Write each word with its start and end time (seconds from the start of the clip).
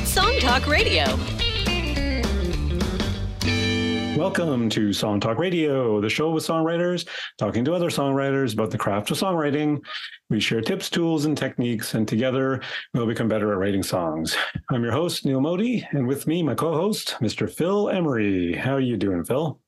It's 0.00 0.12
Song 0.12 0.32
Talk 0.38 0.68
Radio. 0.68 1.06
Welcome 4.16 4.70
to 4.70 4.92
Song 4.92 5.18
Talk 5.18 5.38
Radio, 5.38 6.00
the 6.00 6.08
show 6.08 6.30
with 6.30 6.46
songwriters 6.46 7.08
talking 7.36 7.64
to 7.64 7.74
other 7.74 7.90
songwriters 7.90 8.52
about 8.52 8.70
the 8.70 8.78
craft 8.78 9.10
of 9.10 9.18
songwriting. 9.18 9.80
We 10.30 10.38
share 10.38 10.60
tips, 10.60 10.88
tools, 10.88 11.24
and 11.24 11.36
techniques, 11.36 11.94
and 11.94 12.06
together 12.06 12.62
we'll 12.94 13.08
become 13.08 13.26
better 13.26 13.50
at 13.50 13.58
writing 13.58 13.82
songs. 13.82 14.36
I'm 14.70 14.84
your 14.84 14.92
host, 14.92 15.26
Neil 15.26 15.40
Modi, 15.40 15.84
and 15.90 16.06
with 16.06 16.28
me, 16.28 16.44
my 16.44 16.54
co-host, 16.54 17.16
Mr. 17.20 17.50
Phil 17.52 17.90
Emery. 17.90 18.54
How 18.54 18.74
are 18.74 18.80
you 18.80 18.96
doing, 18.96 19.24
Phil? 19.24 19.58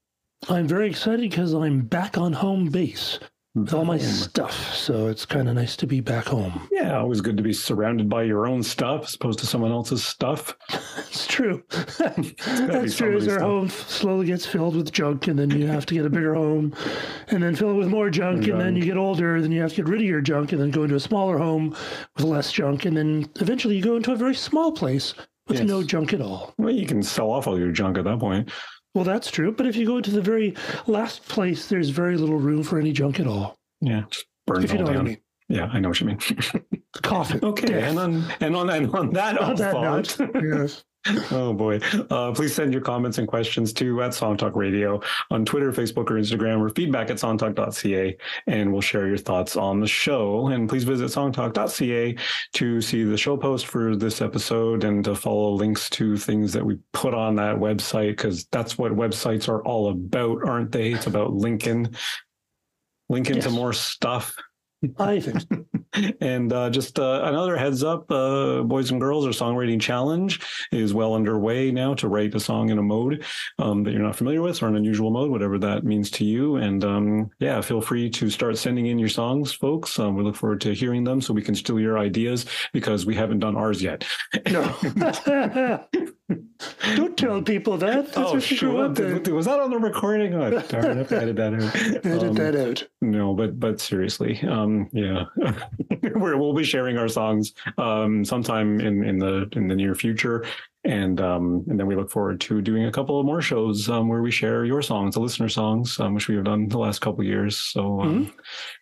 I'm 0.49 0.69
very 0.69 0.89
excited 0.89 1.29
because 1.29 1.55
I'm 1.55 1.81
back 1.81 2.17
on 2.17 2.35
home 2.35 2.69
base 2.69 3.19
with 3.55 3.75
all 3.75 3.85
my 3.85 3.99
stuff. 3.99 4.75
So 4.75 5.09
it's 5.09 5.27
kind 5.27 5.49
of 5.49 5.57
nice 5.57 5.77
to 5.77 5.87
be 5.87 6.01
back 6.01 6.27
home. 6.27 6.69
Yeah, 6.71 6.99
always 6.99 7.21
good 7.21 7.37
to 7.37 7.43
be 7.43 7.53
surrounded 7.53 8.09
by 8.09 8.23
your 8.23 8.47
own 8.47 8.63
stuff 8.63 9.05
as 9.05 9.15
opposed 9.15 9.41
to 9.41 9.47
someone 9.47 9.73
else's 9.73 10.05
stuff. 10.05 10.57
It's 10.99 11.27
true. 11.27 11.63
That's 11.99 12.97
true. 12.97 13.17
As 13.17 13.27
our 13.27 13.35
stuff. 13.35 13.41
home 13.41 13.69
slowly 13.69 14.27
gets 14.27 14.47
filled 14.47 14.77
with 14.77 14.93
junk, 14.93 15.27
and 15.27 15.39
then 15.39 15.51
you 15.51 15.67
have 15.67 15.87
to 15.87 15.95
get 15.95 16.07
a 16.07 16.11
bigger 16.11 16.35
home, 16.35 16.75
and 17.29 17.43
then 17.43 17.57
fill 17.57 17.71
it 17.71 17.75
with 17.75 17.89
more 17.89 18.11
junk, 18.11 18.45
and, 18.45 18.53
and 18.53 18.61
then 18.61 18.77
you 18.77 18.85
get 18.85 18.97
older, 18.97 19.41
then 19.41 19.51
you 19.51 19.61
have 19.61 19.71
to 19.71 19.77
get 19.77 19.89
rid 19.89 20.01
of 20.01 20.07
your 20.07 20.21
junk, 20.21 20.53
and 20.53 20.61
then 20.61 20.71
go 20.71 20.85
into 20.85 20.95
a 20.95 21.01
smaller 21.01 21.39
home 21.39 21.77
with 22.17 22.25
less 22.25 22.53
junk, 22.53 22.85
and 22.85 22.97
then 22.97 23.29
eventually 23.41 23.77
you 23.77 23.83
go 23.83 23.97
into 23.97 24.13
a 24.13 24.17
very 24.17 24.35
small 24.35 24.71
place 24.71 25.15
with 25.49 25.59
yes. 25.59 25.69
no 25.69 25.83
junk 25.83 26.13
at 26.13 26.21
all. 26.21 26.55
Well, 26.59 26.71
you 26.71 26.87
can 26.87 27.03
sell 27.03 27.31
off 27.31 27.49
all 27.49 27.59
your 27.59 27.73
junk 27.73 27.99
at 27.99 28.05
that 28.05 28.21
point. 28.21 28.51
Well, 28.95 29.05
that's 29.05 29.31
true. 29.31 29.53
But 29.53 29.67
if 29.67 29.77
you 29.77 29.87
go 29.87 30.01
to 30.01 30.11
the 30.11 30.21
very 30.21 30.55
last 30.87 31.27
place, 31.29 31.69
there's 31.69 31.91
very 31.91 32.17
little 32.17 32.39
room 32.39 32.63
for 32.63 32.79
any 32.79 32.93
junk 32.93 33.21
at 33.21 33.27
all. 33.27 33.57
Yeah, 33.81 34.03
just 34.11 34.27
burns 34.47 34.65
if 34.65 34.73
you 34.73 34.79
know 34.79 34.87
down. 34.87 34.95
What 34.95 35.01
I 35.01 35.05
mean. 35.05 35.19
Yeah, 35.49 35.71
I 35.73 35.81
know 35.81 35.89
what 35.89 36.01
you 36.01 36.07
mean. 36.07 36.19
Coffin. 37.03 37.41
Okay, 37.45 37.67
death. 37.67 37.91
and 37.91 37.99
on 37.99 38.25
and 38.41 38.57
on 38.57 38.71
and 38.71 38.95
on 38.95 39.13
that, 39.13 39.39
on 39.39 39.57
that 39.57 39.73
thought, 39.73 40.19
note, 40.19 40.31
yes. 40.43 40.85
Oh 41.31 41.53
boy. 41.55 41.81
Uh, 42.11 42.33
please 42.33 42.55
send 42.55 42.73
your 42.73 42.83
comments 42.83 43.19
and 43.19 43.27
questions 43.27 43.73
to 43.73 44.03
at 44.03 44.11
Songtalk 44.11 44.55
Radio 44.55 45.01
on 45.31 45.45
Twitter, 45.45 45.73
Facebook, 45.73 46.11
or 46.11 46.15
Instagram, 46.15 46.61
or 46.61 46.69
feedback 46.71 47.11
at 47.11 47.17
songtalk.ca, 47.17 48.17
and 48.47 48.73
we'll 48.73 48.83
share 48.83 49.07
your 49.07 49.17
thoughts 49.17 49.57
on 49.57 49.81
the 49.81 49.87
show. 49.87 50.49
And 50.49 50.69
please 50.69 50.85
visit 50.85 51.11
songtalk.ca 51.11 52.17
to 52.55 52.81
see 52.83 53.05
the 53.05 53.17
show 53.17 53.37
post 53.37 53.67
for 53.67 53.97
this 53.97 54.21
episode 54.21 54.85
and 54.85 55.03
to 55.05 55.15
follow 55.15 55.53
links 55.53 55.89
to 55.91 56.17
things 56.17 56.53
that 56.53 56.65
we 56.65 56.79
put 56.93 57.15
on 57.15 57.35
that 57.37 57.57
website, 57.57 58.11
because 58.11 58.45
that's 58.47 58.77
what 58.77 58.93
websites 58.93 59.49
are 59.49 59.63
all 59.65 59.91
about, 59.91 60.47
aren't 60.47 60.73
they? 60.73 60.93
It's 60.93 61.07
about 61.07 61.33
linking, 61.33 61.95
linking 63.09 63.37
yes. 63.37 63.45
to 63.45 63.51
more 63.51 63.73
stuff. 63.73 64.37
I 64.99 65.21
think. 65.21 65.45
And 66.21 66.53
uh, 66.53 66.71
just 66.71 66.99
uh, 66.99 67.23
another 67.25 67.57
heads 67.57 67.83
up, 67.83 68.11
uh, 68.11 68.63
boys 68.63 68.91
and 68.91 69.01
girls, 69.01 69.27
our 69.27 69.33
songwriting 69.33 69.81
challenge 69.81 70.41
is 70.73 70.95
well 70.95 71.15
underway 71.15 71.71
now 71.71 71.95
to 71.95 72.09
write 72.09 72.35
a 72.35 72.41
song 72.41 72.71
in 72.71 72.79
a 72.79 72.83
mode 72.83 73.25
um, 73.59 73.83
that 73.85 73.93
you're 73.93 74.03
not 74.03 74.17
familiar 74.17 74.43
with 74.43 74.63
or 74.63 74.69
an 74.69 74.77
unusual 74.77 75.11
mode, 75.11 75.31
whatever 75.31 75.59
that 75.59 75.85
means 75.85 76.11
to 76.11 76.25
you. 76.25 76.57
And 76.57 76.85
um, 76.85 77.31
yeah, 77.39 77.61
feel 77.61 77.81
free 77.81 78.11
to 78.11 78.31
start 78.31 78.59
sending 78.59 78.87
in 78.87 78.99
your 78.99 79.09
songs, 79.09 79.53
folks. 79.53 79.99
Um, 79.99 80.17
we 80.17 80.23
look 80.23 80.37
forward 80.37 80.61
to 80.63 80.75
hearing 80.75 81.05
them 81.05 81.21
so 81.21 81.35
we 81.35 81.43
can 81.43 81.55
steal 81.55 81.81
your 81.81 81.99
ideas 81.99 82.47
because 82.73 83.07
we 83.07 83.15
haven't 83.15 83.41
done 83.41 83.57
ours 83.57 83.83
yet. 83.83 84.05
No. 84.49 85.85
Don't 86.95 87.17
tell 87.17 87.43
people 87.43 87.77
that. 87.79 88.13
That's 88.13 88.19
oh, 88.19 88.39
sure. 88.39 88.89
Was 88.89 89.47
that 89.47 89.61
on 89.61 89.71
the 89.71 89.79
recording? 89.79 90.35
Oh, 90.35 90.61
darn, 90.61 90.85
I 90.85 90.95
have 90.97 91.09
to 91.09 91.21
edit 91.21 91.37
that 91.37 91.55
out. 91.55 91.77
Edit 92.05 92.23
um, 92.23 92.35
that 92.35 92.57
out. 92.57 92.89
No, 93.01 93.35
but 93.35 93.59
but 93.59 93.81
seriously, 93.81 94.41
um, 94.49 94.89
yeah, 94.93 95.25
we 96.03 96.35
will 96.35 96.55
be 96.55 96.65
sharing 96.65 96.99
our 96.99 97.09
songs 97.09 97.55
um, 97.79 98.25
sometime 98.25 98.81
in 98.81 99.05
in 99.05 99.19
the 99.19 99.49
in 99.53 99.69
the 99.69 99.75
near 99.75 99.95
future, 99.95 100.45
and 100.85 101.21
um, 101.21 101.65
and 101.69 101.79
then 101.79 101.87
we 101.87 101.97
look 101.97 102.11
forward 102.11 102.41
to 102.43 102.61
doing 102.61 102.85
a 102.85 102.93
couple 102.93 103.19
of 103.19 103.27
more 103.27 103.43
shows 103.43 103.89
um, 103.89 104.09
where 104.09 104.23
we 104.23 104.31
share 104.31 104.65
your 104.65 104.83
songs, 104.83 105.15
the 105.15 105.21
listener 105.21 105.49
songs, 105.49 105.99
um, 106.01 106.15
which 106.15 106.29
we 106.29 106.37
have 106.37 106.45
done 106.45 106.69
the 106.69 106.79
last 106.79 107.01
couple 107.01 107.21
of 107.21 107.27
years. 107.27 107.57
So 107.57 108.01
um, 108.01 108.27
mm-hmm. 108.27 108.31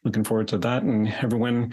looking 0.05 0.25
forward 0.25 0.49
to 0.49 0.59
that, 0.59 0.83
and 0.83 1.09
everyone 1.22 1.72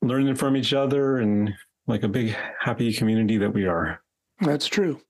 learning 0.00 0.36
from 0.36 0.56
each 0.56 0.72
other, 0.72 1.18
and 1.18 1.52
like 1.86 2.02
a 2.02 2.08
big 2.08 2.36
happy 2.60 2.92
community 2.92 3.36
that 3.38 3.52
we 3.52 3.66
are. 3.66 4.00
That's 4.40 4.66
true. 4.66 5.00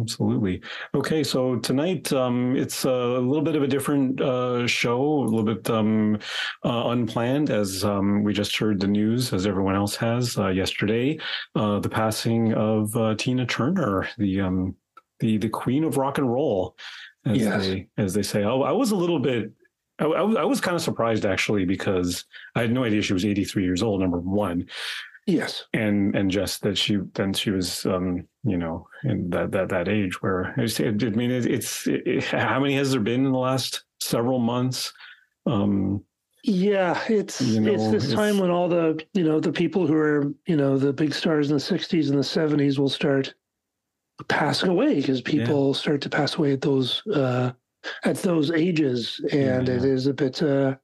Absolutely. 0.00 0.60
Okay, 0.94 1.22
so 1.22 1.56
tonight 1.56 2.12
um, 2.12 2.56
it's 2.56 2.84
a 2.84 2.90
little 2.90 3.42
bit 3.42 3.56
of 3.56 3.62
a 3.62 3.66
different 3.66 4.20
uh, 4.20 4.66
show, 4.66 5.00
a 5.00 5.24
little 5.24 5.44
bit 5.44 5.68
um, 5.70 6.18
uh, 6.64 6.88
unplanned, 6.88 7.50
as 7.50 7.84
um, 7.84 8.24
we 8.24 8.32
just 8.32 8.56
heard 8.56 8.80
the 8.80 8.86
news, 8.86 9.32
as 9.32 9.46
everyone 9.46 9.74
else 9.74 9.94
has 9.96 10.36
uh, 10.38 10.48
yesterday, 10.48 11.18
uh, 11.54 11.78
the 11.80 11.88
passing 11.88 12.54
of 12.54 12.96
uh, 12.96 13.14
Tina 13.16 13.46
Turner, 13.46 14.08
the 14.18 14.40
um, 14.40 14.74
the 15.20 15.38
the 15.38 15.48
queen 15.48 15.84
of 15.84 15.96
rock 15.96 16.18
and 16.18 16.30
roll, 16.30 16.76
as 17.26 17.38
yes. 17.38 17.66
they 17.66 17.88
as 17.96 18.14
they 18.14 18.22
say. 18.22 18.44
Oh, 18.44 18.62
I 18.62 18.72
was 18.72 18.90
a 18.90 18.96
little 18.96 19.20
bit 19.20 19.52
I, 19.98 20.06
I, 20.06 20.44
was 20.44 20.60
kind 20.60 20.74
of 20.74 20.82
surprised 20.82 21.24
actually 21.24 21.64
because 21.64 22.24
I 22.56 22.62
had 22.62 22.72
no 22.72 22.82
idea 22.82 23.00
she 23.00 23.12
was 23.12 23.24
83 23.24 23.62
years 23.62 23.82
old. 23.82 24.00
Number 24.00 24.18
one, 24.18 24.66
Yes, 25.26 25.64
and 25.72 26.14
and 26.14 26.30
just 26.30 26.62
that 26.62 26.76
she 26.76 26.98
then 27.14 27.32
she 27.32 27.50
was 27.50 27.86
um 27.86 28.28
you 28.44 28.58
know 28.58 28.86
in 29.04 29.30
that 29.30 29.52
that 29.52 29.70
that 29.70 29.88
age 29.88 30.20
where 30.20 30.54
I, 30.58 30.62
I 30.62 30.90
mean 30.90 31.30
it, 31.30 31.46
it's 31.46 31.86
it, 31.86 32.24
how 32.24 32.60
many 32.60 32.76
has 32.76 32.92
there 32.92 33.00
been 33.00 33.24
in 33.24 33.32
the 33.32 33.38
last 33.38 33.84
several 34.00 34.38
months? 34.38 34.92
Um, 35.46 36.04
yeah, 36.42 37.00
it's 37.08 37.40
you 37.40 37.60
know, 37.60 37.72
it's 37.72 37.90
this 37.90 38.04
it's, 38.04 38.12
time 38.12 38.38
when 38.38 38.50
all 38.50 38.68
the 38.68 39.02
you 39.14 39.24
know 39.24 39.40
the 39.40 39.52
people 39.52 39.86
who 39.86 39.94
are 39.94 40.30
you 40.46 40.56
know 40.56 40.76
the 40.76 40.92
big 40.92 41.14
stars 41.14 41.50
in 41.50 41.56
the 41.56 41.62
'60s 41.62 42.10
and 42.10 42.18
the 42.18 42.22
'70s 42.22 42.78
will 42.78 42.90
start 42.90 43.32
passing 44.28 44.68
away 44.68 44.96
because 44.96 45.22
people 45.22 45.68
yeah. 45.68 45.80
start 45.80 46.02
to 46.02 46.10
pass 46.10 46.36
away 46.36 46.52
at 46.52 46.60
those 46.60 47.02
uh, 47.14 47.52
at 48.04 48.16
those 48.18 48.50
ages, 48.50 49.20
and 49.32 49.68
yeah. 49.68 49.74
it 49.74 49.84
is 49.84 50.06
a 50.06 50.12
bit 50.12 50.42
uh, 50.42 50.76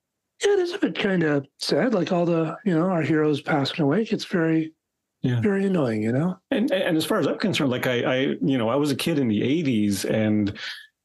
yeah, 0.44 0.52
it 0.54 0.58
is 0.58 0.72
a 0.72 0.78
bit 0.78 0.98
kind 0.98 1.22
of 1.22 1.46
sad. 1.58 1.94
Like 1.94 2.12
all 2.12 2.24
the, 2.24 2.56
you 2.64 2.74
know, 2.74 2.88
our 2.88 3.02
heroes 3.02 3.40
passing 3.40 3.82
away. 3.82 4.02
It's 4.10 4.24
very, 4.24 4.72
yeah. 5.22 5.40
very 5.40 5.66
annoying, 5.66 6.02
you 6.02 6.12
know? 6.12 6.38
And, 6.50 6.70
and 6.70 6.96
as 6.96 7.04
far 7.04 7.18
as 7.18 7.26
I'm 7.26 7.38
concerned, 7.38 7.70
like 7.70 7.86
I, 7.86 8.00
I, 8.02 8.16
you 8.40 8.56
know, 8.56 8.68
I 8.68 8.76
was 8.76 8.90
a 8.90 8.96
kid 8.96 9.18
in 9.18 9.28
the 9.28 9.42
80s 9.42 10.08
and, 10.08 10.56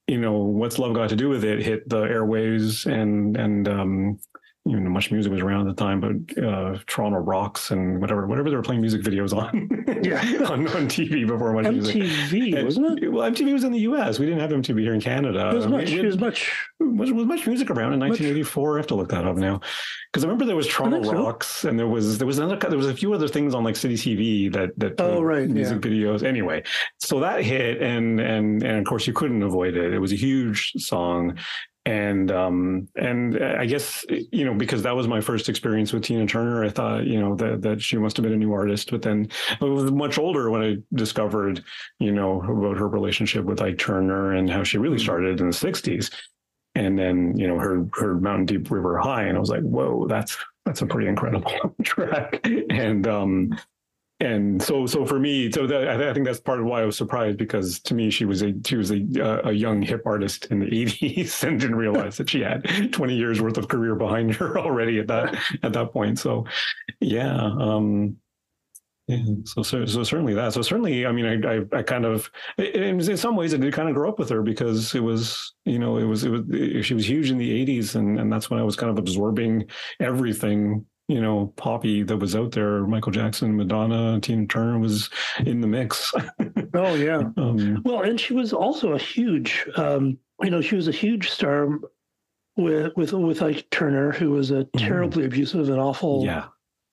you 0.08 0.20
know, 0.20 0.38
what's 0.38 0.80
love 0.80 0.94
got 0.94 1.10
to 1.10 1.16
do 1.16 1.30
with 1.30 1.44
it 1.44 1.62
hit 1.62 1.90
the 1.90 2.02
airwaves 2.02 2.86
and, 2.86 3.36
and, 3.36 3.68
um, 3.68 4.20
you 4.68 4.80
know, 4.80 4.90
much 4.90 5.12
music 5.12 5.32
was 5.32 5.42
around 5.42 5.68
at 5.68 5.76
the 5.76 5.84
time, 5.84 6.00
but 6.00 6.44
uh, 6.44 6.76
Toronto 6.88 7.20
Rocks 7.20 7.70
and 7.70 8.02
whatever, 8.02 8.26
whatever 8.26 8.50
they 8.50 8.56
were 8.56 8.64
playing 8.64 8.82
music 8.82 9.04
videos 9.04 9.32
on, 9.32 9.70
yeah, 10.04 10.22
on, 10.50 10.68
on 10.70 10.88
TV 10.88 11.28
before 11.28 11.54
much 11.54 11.66
MTV, 11.66 12.32
music. 12.32 12.66
wasn't 12.66 13.04
it? 13.04 13.12
Well, 13.12 13.30
MTV 13.30 13.54
was 13.54 13.64
in 13.64 13.72
the 13.72 13.82
U.S. 13.82 14.18
We 14.18 14.26
didn't 14.26 14.42
have 14.42 14.50
MTV 14.50 14.80
here 14.80 14.96
in 14.96 15.02
Canada. 15.02 15.50
It 15.50 15.54
was 15.54 15.68
much. 15.68 15.92
it 15.92 16.04
was 16.04 16.18
much. 16.18 16.52
Was, 16.80 17.12
was 17.12 17.28
much 17.28 17.46
music 17.46 17.70
around 17.70 17.94
in 17.94 18.00
1984. 18.00 18.68
Much. 18.68 18.76
I 18.76 18.80
have 18.80 18.88
to 18.88 18.96
look 18.96 19.10
that 19.10 19.26
up 19.26 19.38
now, 19.38 19.62
because 20.12 20.24
I 20.24 20.28
remember 20.28 20.46
there 20.46 20.56
was 20.56 20.68
Toronto 20.68 21.12
Rocks, 21.12 21.48
so. 21.48 21.70
and 21.70 21.78
there 21.78 21.88
was 21.88 22.18
there 22.18 22.26
was 22.26 22.40
another 22.40 22.58
there 22.58 22.78
was 22.78 22.90
a 22.90 22.96
few 22.96 23.14
other 23.14 23.28
things 23.28 23.54
on 23.54 23.64
like 23.64 23.76
City 23.76 23.96
TV 23.96 24.52
that 24.52 24.72
that 24.80 25.00
oh 25.00 25.22
right 25.22 25.48
music 25.48 25.86
yeah. 25.86 25.92
videos. 25.92 26.24
Anyway, 26.24 26.64
so 26.98 27.20
that 27.20 27.44
hit, 27.44 27.84
and 27.84 28.20
and 28.20 28.64
and 28.64 28.80
of 28.80 28.86
course 28.86 29.06
you 29.06 29.14
couldn't 29.14 29.44
avoid 29.44 29.76
it. 29.76 29.94
It 29.94 30.00
was 30.00 30.12
a 30.12 30.16
huge 30.16 30.72
song, 30.78 31.38
and 31.86 32.32
um 32.32 32.88
and 32.96 33.42
I 33.44 33.66
guess 33.66 34.06
you 34.10 34.44
know 34.44 34.56
because 34.56 34.82
that 34.84 34.96
was 34.96 35.08
my 35.08 35.22
first 35.22 35.50
experience 35.50 35.94
with 35.94 36.04
Tina 36.04 36.26
Turner 36.26 36.64
I 36.64 36.70
thought 36.70 37.06
you 37.06 37.20
know 37.20 37.36
that 37.36 37.62
that 37.62 37.82
she 37.82 37.98
must 37.98 38.18
have 38.18 38.24
been 38.24 38.34
a 38.34 38.38
new 38.38 38.54
artist. 38.54 38.90
But 38.92 39.04
then 39.04 39.30
I 39.62 39.66
was 39.66 39.92
much 39.92 40.18
older 40.18 40.50
when 40.50 40.64
I 40.64 40.78
discovered 40.96 41.64
you 42.00 42.12
know 42.12 42.42
about 42.42 42.78
her 42.78 42.88
relationship 42.88 43.46
with 43.46 43.62
Ike 43.62 43.78
Turner 43.78 44.34
and 44.34 44.50
how 44.50 44.64
she 44.64 44.78
really 44.78 44.98
mm-hmm. 44.98 45.04
started 45.04 45.40
in 45.40 45.50
the 45.50 45.56
60s 45.56 46.12
and 46.74 46.98
then 46.98 47.38
you 47.38 47.48
know 47.48 47.60
her 47.60 47.88
her 47.94 48.16
Mountain 48.16 48.48
Deep 48.48 48.72
River 48.72 48.98
High 48.98 49.24
and 49.24 49.38
I 49.38 49.40
was 49.40 49.50
like 49.50 49.64
whoa 49.64 50.08
that's 50.08 50.38
that's 50.66 50.82
a 50.82 50.88
pretty 50.88 51.08
incredible 51.08 51.76
track. 51.84 52.46
And 52.70 53.08
um 53.08 53.58
and 54.22 54.62
so 54.64 54.86
so 54.86 55.06
for 55.06 55.20
me 55.20 55.52
so 55.52 55.68
that, 55.68 55.90
I, 55.90 56.14
think 56.14 56.26
that's 56.26 56.40
part 56.40 56.60
of 56.60 56.66
why 56.66 56.82
i 56.82 56.86
was 56.86 56.96
surprised 56.96 57.38
because 57.38 57.80
to 57.82 57.94
me 57.94 58.10
she 58.10 58.24
was 58.24 58.42
a 58.44 58.54
she 58.66 58.78
was 58.78 58.92
a, 58.92 59.42
a 59.44 59.52
young 59.52 59.82
hip 59.82 60.04
artist 60.06 60.46
in 60.52 60.60
the 60.60 60.66
80s 60.86 61.44
and 61.44 61.60
didn't 61.60 61.76
realize 61.76 62.18
that 62.18 62.30
she 62.30 62.40
had 62.40 62.94
20 62.94 63.16
years 63.16 63.42
worth 63.42 63.58
of 63.58 63.68
career 63.68 63.96
behind 63.96 64.34
her 64.36 64.58
already 64.66 65.00
at 65.00 65.08
that 65.08 65.38
at 65.64 65.74
that 65.74 65.92
point 65.92 66.18
so 66.18 66.46
yeah 67.02 67.36
um 67.60 68.16
yeah, 69.08 69.24
so, 69.44 69.62
so, 69.62 69.86
so 69.86 70.04
certainly 70.04 70.34
that. 70.34 70.54
So 70.54 70.64
certainly, 70.64 71.06
I 71.06 71.12
mean, 71.12 71.26
I, 71.28 71.58
I, 71.58 71.80
I 71.80 71.84
kind 71.84 72.06
of, 72.06 72.32
in, 72.58 73.00
in 73.00 73.18
some 73.18 73.36
ways, 73.36 73.54
I 73.54 73.58
did 73.58 73.72
kind 73.72 73.88
of 73.88 73.94
grow 73.94 74.10
up 74.10 74.18
with 74.18 74.30
her 74.30 74.42
because 74.42 74.96
it 74.96 75.02
was, 75.04 75.54
you 75.64 75.78
know, 75.78 75.98
it 75.98 76.06
was, 76.06 76.24
it 76.24 76.30
was, 76.32 76.42
it, 76.50 76.84
she 76.84 76.96
was 76.96 77.08
huge 77.08 77.30
in 77.30 77.38
the 77.38 77.66
'80s, 77.66 77.94
and 77.94 78.20
and 78.20 78.34
that's 78.34 78.50
when 78.50 78.60
I 78.60 78.64
was 78.64 78.76
kind 78.76 78.90
of 78.90 78.98
absorbing 78.98 79.66
everything 80.00 80.86
you 81.08 81.22
know, 81.22 81.54
poppy 81.56 82.04
that 82.04 82.18
was 82.18 82.36
out 82.36 82.52
there. 82.52 82.86
Michael 82.88 83.12
Jackson, 83.12 83.56
Madonna, 83.56 84.20
Tina 84.22 84.48
Turner 84.48 84.80
was 84.80 85.10
in 85.46 85.62
the 85.62 85.68
mix. 85.68 86.12
oh 86.74 86.96
yeah. 86.96 87.22
Um, 87.38 87.82
well, 87.86 88.02
and 88.02 88.20
she 88.20 88.34
was 88.34 88.54
also 88.54 88.94
a 88.94 89.00
huge, 89.00 89.68
um, 89.76 90.18
you 90.42 90.50
know, 90.50 90.62
she 90.62 90.76
was 90.76 90.88
a 90.88 90.92
huge 90.94 91.30
star 91.30 91.68
with 92.58 92.96
with 92.96 93.14
with 93.14 93.42
Ike 93.42 93.68
Turner, 93.70 94.12
who 94.12 94.32
was 94.32 94.52
a 94.52 94.66
mm-hmm. 94.66 94.78
terribly 94.78 95.24
mm. 95.24 95.28
abusive 95.28 95.70
and 95.70 95.80
awful 95.80 96.24
yeah. 96.24 96.46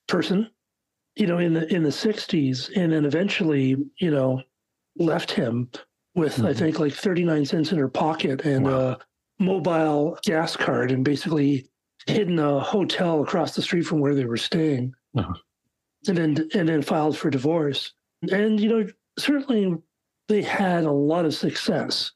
person. 0.08 0.50
You 1.16 1.26
know, 1.26 1.38
in 1.38 1.54
the 1.54 1.72
in 1.72 1.82
the 1.82 1.90
'60s, 1.90 2.70
and 2.76 2.92
then 2.92 3.04
eventually, 3.04 3.76
you 3.98 4.10
know, 4.10 4.42
left 4.96 5.30
him 5.30 5.70
with, 6.14 6.36
mm-hmm. 6.36 6.46
I 6.46 6.54
think, 6.54 6.78
like 6.78 6.92
39 6.92 7.44
cents 7.44 7.72
in 7.72 7.78
her 7.78 7.88
pocket 7.88 8.44
and 8.44 8.64
wow. 8.64 8.72
a 8.72 8.98
mobile 9.38 10.18
gas 10.24 10.56
card 10.56 10.90
and 10.90 11.04
basically 11.04 11.68
hid 12.06 12.28
in 12.28 12.38
a 12.38 12.60
hotel 12.60 13.22
across 13.22 13.54
the 13.54 13.62
street 13.62 13.82
from 13.82 14.00
where 14.00 14.14
they 14.14 14.24
were 14.24 14.36
staying. 14.36 14.94
Uh-huh. 15.16 15.34
And 16.08 16.18
then 16.18 16.48
and 16.54 16.68
then 16.68 16.82
filed 16.82 17.16
for 17.16 17.30
divorce. 17.30 17.92
And 18.30 18.58
you 18.58 18.68
know, 18.68 18.86
certainly 19.18 19.76
they 20.28 20.42
had 20.42 20.84
a 20.84 20.90
lot 20.90 21.24
of 21.24 21.34
success 21.34 22.12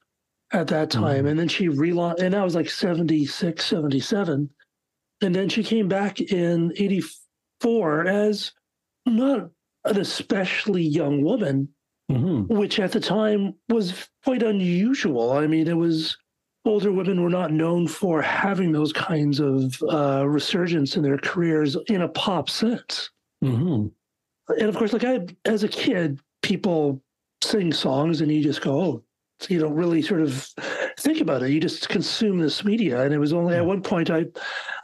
at 0.53 0.69
that 0.69 0.91
time. 0.91 1.19
Mm-hmm. 1.19 1.27
And 1.27 1.39
then 1.39 1.49
she 1.49 1.69
relaunched, 1.69 2.21
and 2.21 2.35
that 2.35 2.45
was 2.45 2.55
like 2.55 2.71
76, 2.71 3.65
77. 3.65 4.51
And 5.23 5.35
then 5.35 5.49
she 5.49 5.63
came 5.63 5.89
back 5.89 6.21
in 6.21 6.73
84 6.77 8.07
as 8.07 8.53
not 9.07 9.51
an 9.85 9.99
especially 9.99 10.83
young 10.83 11.23
woman, 11.23 11.69
mm-hmm. 12.11 12.55
which 12.55 12.79
at 12.79 12.93
the 12.93 13.01
time 13.01 13.55
was 13.69 14.09
quite 14.25 14.43
unusual. 14.43 15.33
I 15.33 15.47
mean, 15.47 15.69
it 15.69 15.77
was 15.77 16.17
older 16.67 16.93
women 16.93 17.23
were 17.23 17.31
not 17.31 17.53
known 17.53 17.87
for 17.87 18.21
having 18.23 18.73
those 18.73 18.93
kinds 18.93 19.41
of 19.41 19.81
uh, 19.91 20.27
resurgence 20.27 20.97
in 20.97 21.03
their 21.03 21.19
careers 21.19 21.77
in 21.89 22.03
a 22.03 22.09
pop 22.09 22.51
sense. 22.51 23.11
Mm-hmm. 23.43 23.89
And 24.49 24.69
of 24.69 24.77
course, 24.77 24.93
like 24.93 25.05
I, 25.05 25.27
as 25.45 25.65
a 25.65 25.69
kid, 25.69 26.21
people 26.43 27.03
sing 27.43 27.73
songs 27.73 28.21
and 28.21 28.31
you 28.31 28.43
just 28.43 28.63
go, 28.63 28.81
oh, 28.81 29.03
you 29.49 29.59
don't 29.59 29.75
really 29.75 30.03
sort 30.03 30.23
of 30.23 30.35
think 30.99 31.21
about 31.21 31.43
it. 31.43 31.51
You 31.51 31.61
just 31.61 31.89
consume 31.89 32.39
this 32.39 32.65
media. 32.65 33.03
And 33.03 33.13
it 33.13 33.19
was 33.19 33.33
only 33.33 33.55
at 33.55 33.67
one 33.67 33.83
point 33.83 34.11
I 34.11 34.27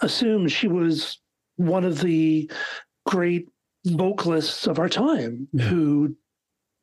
assumed 0.02 0.52
she 0.52 0.68
was 0.68 1.18
one 1.56 1.84
of 1.84 2.00
the 2.00 2.50
great 3.06 3.48
vocalists 3.86 4.66
of 4.66 4.78
our 4.78 4.88
time 4.88 5.48
yeah. 5.52 5.64
who 5.64 6.16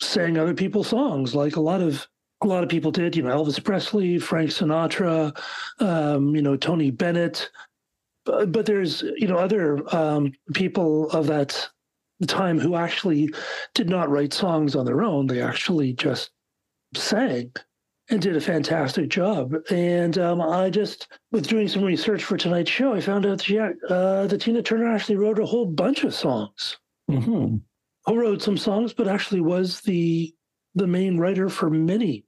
sang 0.02 0.38
other 0.38 0.54
people's 0.54 0.88
songs, 0.88 1.36
like 1.36 1.56
a 1.56 1.62
lot 1.62 1.82
of 1.82 2.08
a 2.42 2.48
lot 2.48 2.64
of 2.64 2.70
people 2.70 2.92
did. 2.92 3.16
You 3.16 3.24
know, 3.24 3.44
Elvis 3.44 3.64
Presley, 3.64 4.20
Frank 4.20 4.50
Sinatra, 4.50 5.38
um, 5.80 6.36
you 6.36 6.42
know, 6.42 6.56
Tony 6.56 6.92
Bennett. 6.92 7.50
But, 8.26 8.52
but 8.52 8.66
there's 8.66 9.02
you 9.18 9.28
know 9.28 9.38
other 9.38 9.84
um, 9.96 10.34
people 10.54 11.10
of 11.12 11.28
that 11.28 11.70
time 12.28 12.60
who 12.60 12.76
actually 12.76 13.34
did 13.74 13.90
not 13.90 14.10
write 14.10 14.34
songs 14.34 14.76
on 14.76 14.86
their 14.86 15.02
own. 15.04 15.28
They 15.28 15.42
actually 15.42 15.94
just 15.94 16.32
sang 16.96 17.52
and 18.10 18.22
did 18.22 18.36
a 18.36 18.42
fantastic 18.42 19.10
job. 19.10 19.54
And 19.70 20.18
um, 20.18 20.42
I 20.42 20.70
just, 20.70 21.08
with 21.32 21.48
doing 21.48 21.68
some 21.68 21.84
research 21.84 22.24
for 22.24 22.38
tonight's 22.38 22.72
show, 22.72 22.94
I 22.94 23.02
found 23.02 23.26
out 23.26 23.38
that, 23.38 23.50
yeah, 23.50 23.70
uh, 23.88 24.26
that 24.28 24.42
Tina 24.42 24.64
Turner 24.64 24.92
actually 24.92 25.18
wrote 25.18 25.40
a 25.40 25.46
whole 25.46 25.68
bunch 25.68 26.04
of 26.04 26.14
songs. 26.14 26.78
Mm-hmm. 27.10 27.58
Who 28.06 28.20
wrote 28.20 28.42
some 28.42 28.58
songs, 28.58 28.94
but 28.94 29.08
actually 29.08 29.42
was 29.42 29.82
the 29.82 30.34
the 30.76 30.88
main 30.88 31.18
writer 31.18 31.50
for 31.50 31.70
many 31.70 32.26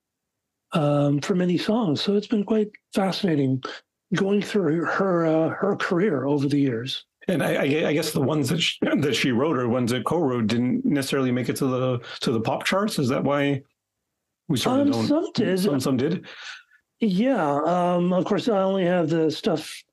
um, 0.73 1.19
for 1.19 1.35
many 1.35 1.57
songs. 1.57 2.01
So 2.01 2.15
it's 2.15 2.27
been 2.27 2.43
quite 2.43 2.69
fascinating 2.93 3.63
going 4.15 4.41
through 4.41 4.85
her 4.85 5.25
uh, 5.25 5.49
her 5.49 5.75
career 5.75 6.25
over 6.25 6.47
the 6.47 6.59
years. 6.59 7.05
And 7.27 7.43
I, 7.43 7.87
I, 7.87 7.93
guess 7.93 8.11
the 8.11 8.21
ones 8.21 8.49
that 8.49 8.59
she, 8.59 8.77
that 8.97 9.15
she 9.15 9.31
wrote 9.31 9.57
or 9.57 9.69
ones 9.69 9.91
that 9.91 10.05
co-wrote 10.05 10.47
didn't 10.47 10.83
necessarily 10.83 11.31
make 11.31 11.49
it 11.49 11.55
to 11.57 11.67
the 11.67 11.99
to 12.21 12.31
the 12.31 12.41
pop 12.41 12.65
charts. 12.65 12.99
Is 12.99 13.09
that 13.09 13.23
why 13.23 13.61
we 14.47 14.57
sort 14.57 14.81
um? 14.81 14.93
Some 14.93 15.31
did. 15.33 15.59
Some, 15.59 15.79
some 15.79 15.97
did. 15.97 16.25
Yeah. 16.99 17.61
Um, 17.65 18.13
of 18.13 18.25
course, 18.25 18.49
I 18.49 18.61
only 18.61 18.85
have 18.85 19.09
the 19.09 19.29
stuff 19.31 19.83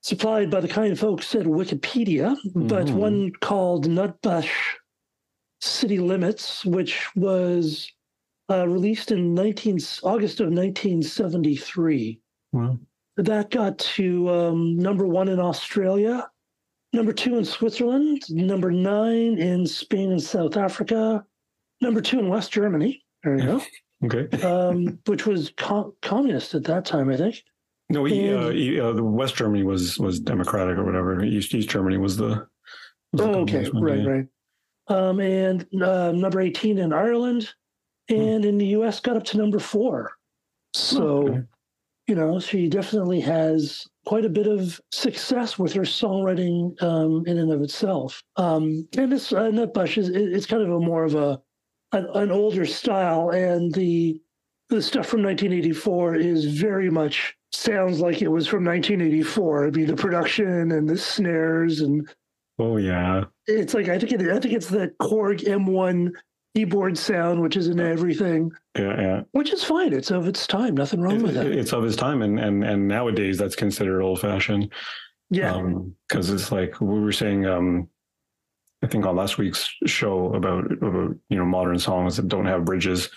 supplied 0.00 0.50
by 0.50 0.60
the 0.60 0.68
kind 0.68 0.98
folks 0.98 1.34
at 1.34 1.44
Wikipedia, 1.44 2.36
mm-hmm. 2.46 2.66
but 2.66 2.88
one 2.90 3.32
called 3.40 3.86
Nutbush 3.86 4.50
City 5.60 5.98
Limits, 5.98 6.64
which 6.64 7.14
was 7.14 7.90
uh, 8.50 8.66
released 8.68 9.10
in 9.10 9.34
19, 9.34 9.78
August 10.02 10.40
of 10.40 10.46
1973. 10.46 12.20
Wow. 12.52 12.78
That 13.16 13.50
got 13.50 13.78
to 13.78 14.28
um, 14.30 14.76
number 14.76 15.06
one 15.06 15.28
in 15.28 15.40
Australia, 15.40 16.28
number 16.92 17.12
two 17.12 17.36
in 17.36 17.44
Switzerland, 17.44 18.22
number 18.30 18.70
nine 18.70 19.38
in 19.38 19.66
Spain 19.66 20.12
and 20.12 20.22
South 20.22 20.56
Africa, 20.56 21.24
number 21.80 22.00
two 22.00 22.20
in 22.20 22.28
West 22.28 22.52
Germany. 22.52 23.04
There 23.24 23.36
you 23.36 23.44
go. 23.44 23.62
okay. 24.04 24.42
um, 24.42 24.98
which 25.06 25.26
was 25.26 25.52
com- 25.56 25.94
communist 26.00 26.54
at 26.54 26.64
that 26.64 26.84
time, 26.84 27.10
I 27.10 27.16
think. 27.16 27.42
No, 27.90 28.04
he, 28.04 28.32
uh, 28.32 28.50
he, 28.50 28.78
uh, 28.78 28.92
the 28.92 29.02
West 29.02 29.34
Germany 29.36 29.64
was 29.64 29.98
was 29.98 30.20
democratic 30.20 30.76
or 30.76 30.84
whatever. 30.84 31.24
East 31.24 31.54
East 31.54 31.70
Germany 31.70 31.96
was 31.96 32.16
the. 32.16 32.46
Was 33.12 33.22
oh, 33.22 33.32
the 33.32 33.38
okay, 33.38 33.70
right, 33.72 34.06
right. 34.06 34.26
Um, 34.88 35.20
and 35.20 35.66
uh, 35.82 36.12
number 36.12 36.40
eighteen 36.40 36.78
in 36.78 36.92
Ireland. 36.92 37.48
And 38.08 38.44
in 38.44 38.58
the 38.58 38.66
US 38.66 39.00
got 39.00 39.16
up 39.16 39.24
to 39.24 39.38
number 39.38 39.58
four. 39.58 40.12
So, 40.74 41.28
okay. 41.28 41.42
you 42.06 42.14
know, 42.14 42.38
she 42.38 42.68
definitely 42.68 43.20
has 43.20 43.86
quite 44.06 44.24
a 44.24 44.30
bit 44.30 44.46
of 44.46 44.80
success 44.92 45.58
with 45.58 45.72
her 45.74 45.82
songwriting 45.82 46.80
um, 46.82 47.24
in 47.26 47.38
and 47.38 47.52
of 47.52 47.62
itself. 47.62 48.22
Um, 48.36 48.88
and 48.96 49.12
this 49.12 49.32
uh, 49.32 49.50
Nutbush 49.50 49.98
is 49.98 50.08
it's 50.08 50.46
kind 50.46 50.62
of 50.62 50.70
a 50.70 50.80
more 50.80 51.04
of 51.04 51.14
a 51.14 51.40
an, 51.92 52.06
an 52.14 52.30
older 52.30 52.66
style, 52.66 53.30
and 53.30 53.72
the 53.74 54.20
the 54.68 54.82
stuff 54.82 55.06
from 55.06 55.22
1984 55.22 56.16
is 56.16 56.44
very 56.44 56.90
much 56.90 57.34
sounds 57.52 58.00
like 58.00 58.20
it 58.20 58.28
was 58.28 58.46
from 58.46 58.64
1984. 58.64 59.66
I 59.66 59.70
mean, 59.70 59.86
the 59.86 59.96
production 59.96 60.72
and 60.72 60.88
the 60.88 60.98
snares 60.98 61.80
and 61.80 62.08
oh 62.58 62.76
yeah, 62.76 63.24
it's 63.46 63.74
like 63.74 63.88
I 63.88 63.98
think 63.98 64.12
it, 64.12 64.22
I 64.22 64.38
think 64.38 64.54
it's 64.54 64.68
the 64.68 64.90
Korg 65.00 65.44
M1 65.44 66.12
keyboard 66.54 66.98
sound, 66.98 67.40
which 67.40 67.56
is 67.56 67.68
in 67.68 67.80
everything. 67.80 68.50
Yeah, 68.76 69.00
yeah. 69.00 69.20
Which 69.32 69.52
is 69.52 69.64
fine. 69.64 69.92
It's 69.92 70.10
of 70.10 70.26
its 70.26 70.46
time. 70.46 70.76
Nothing 70.76 71.00
wrong 71.00 71.16
it, 71.16 71.22
with 71.22 71.34
that. 71.34 71.46
It's 71.46 71.72
of 71.72 71.84
its 71.84 71.96
time, 71.96 72.22
and 72.22 72.38
and 72.38 72.64
and 72.64 72.88
nowadays 72.88 73.38
that's 73.38 73.56
considered 73.56 74.02
old 74.02 74.20
fashioned. 74.20 74.72
Yeah, 75.30 75.62
because 76.08 76.30
um, 76.30 76.36
it's 76.36 76.52
like 76.52 76.80
we 76.80 77.00
were 77.00 77.12
saying. 77.12 77.46
Um, 77.46 77.88
I 78.80 78.86
think 78.86 79.04
on 79.06 79.16
last 79.16 79.38
week's 79.38 79.68
show 79.86 80.32
about 80.34 80.70
about 80.70 81.16
you 81.28 81.36
know 81.36 81.44
modern 81.44 81.78
songs 81.78 82.16
that 82.16 82.28
don't 82.28 82.46
have 82.46 82.64
bridges, 82.64 83.10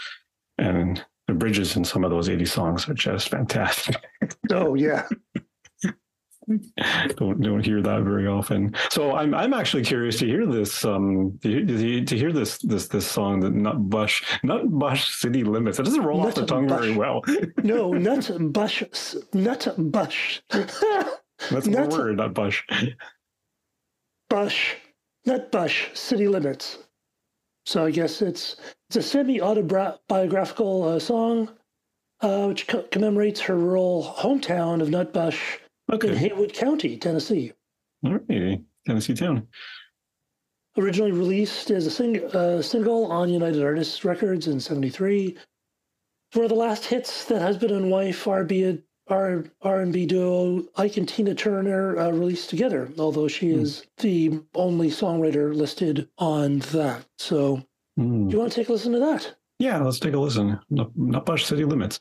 and 0.58 1.04
the 1.28 1.34
bridges 1.34 1.76
in 1.76 1.86
some 1.86 2.04
of 2.04 2.12
those 2.12 2.30
80 2.30 2.46
songs 2.46 2.90
are 2.90 2.94
just 2.94 3.30
fantastic. 3.30 3.96
Oh 4.52 4.76
yeah. 4.76 5.08
don't 7.18 7.40
don't 7.42 7.66
hear 7.66 7.82
that 7.82 8.02
very 8.02 8.28
often. 8.28 8.76
So 8.90 9.16
I'm 9.16 9.34
I'm 9.34 9.54
actually 9.54 9.84
curious 9.84 10.18
to 10.20 10.26
hear 10.26 10.46
this 10.46 10.84
um 10.84 11.38
to, 11.44 12.04
to 12.04 12.18
hear 12.18 12.32
this 12.32 12.58
this 12.60 12.88
this 12.88 13.06
song 13.06 13.40
the 13.40 13.50
Nut 13.50 13.78
Bush 13.78 14.24
Nut 14.44 14.68
Bush 14.68 15.08
City 15.10 15.44
Limits. 15.44 15.80
It 15.80 15.84
doesn't 15.84 16.04
roll 16.04 16.20
nut 16.20 16.30
off 16.30 16.36
the 16.36 16.46
tongue 16.46 16.68
bush. 16.68 16.80
very 16.80 16.96
well. 16.96 17.22
no, 17.64 17.94
Nut 17.94 18.32
Bush 18.52 18.84
Nut 19.34 19.68
Bush. 19.78 20.42
That's 20.50 21.68
nut, 21.68 21.90
the 21.90 21.98
word, 21.98 22.18
Nut 22.18 22.34
Bush. 22.34 22.64
Bush 24.30 24.76
Nut 25.26 25.52
Bush 25.52 25.90
City 25.94 26.28
Limits. 26.28 26.80
So 27.66 27.86
I 27.86 27.92
guess 27.92 28.22
it's 28.22 28.56
it's 28.90 28.96
a 28.96 29.04
semi 29.04 29.40
autobiographical 29.40 30.84
uh, 30.86 31.00
song, 31.00 31.50
uh, 32.22 32.48
which 32.48 32.68
co- 32.68 32.88
commemorates 32.92 33.40
her 33.42 33.56
rural 33.56 34.16
hometown 34.18 34.82
of 34.82 34.90
Nutbush 34.90 35.60
Okay. 35.92 36.10
In 36.10 36.16
Haywood 36.16 36.54
County, 36.54 36.98
Tennessee. 36.98 37.52
All 38.04 38.14
right, 38.14 38.62
Tennessee 38.86 39.14
town. 39.14 39.48
Originally 40.78 41.12
released 41.12 41.70
as 41.70 41.86
a 41.86 41.92
sing- 41.92 42.24
uh, 42.34 42.62
single 42.62 43.12
on 43.12 43.30
United 43.30 43.64
Artists 43.64 44.06
Records 44.06 44.48
in 44.48 44.60
'73. 44.60 45.38
One 46.34 46.46
of 46.46 46.50
the 46.50 46.56
last 46.56 46.86
hits 46.86 47.26
that 47.26 47.42
husband 47.42 47.72
and 47.72 47.92
wife 47.92 48.26
R&B, 48.26 48.82
R, 49.10 49.44
R&B 49.62 50.06
duo 50.06 50.64
Ike 50.78 50.96
and 50.96 51.10
Tina 51.10 51.36
Turner 51.36 52.00
uh, 52.00 52.10
released 52.10 52.50
together, 52.50 52.90
although 52.98 53.28
she 53.28 53.48
mm. 53.48 53.62
is 53.62 53.86
the 53.98 54.40
only 54.56 54.88
songwriter 54.88 55.54
listed 55.54 56.08
on 56.18 56.60
that. 56.60 57.06
So, 57.18 57.58
mm. 58.00 58.30
do 58.30 58.34
you 58.34 58.40
want 58.40 58.54
to 58.54 58.56
take 58.56 58.70
a 58.70 58.72
listen 58.72 58.94
to 58.94 59.00
that? 59.00 59.36
Yeah, 59.60 59.80
let's 59.80 60.00
take 60.00 60.14
a 60.14 60.20
listen. 60.20 60.58
Not 60.70 60.94
Nutbush 60.94 61.46
City 61.46 61.66
Limits. 61.66 62.00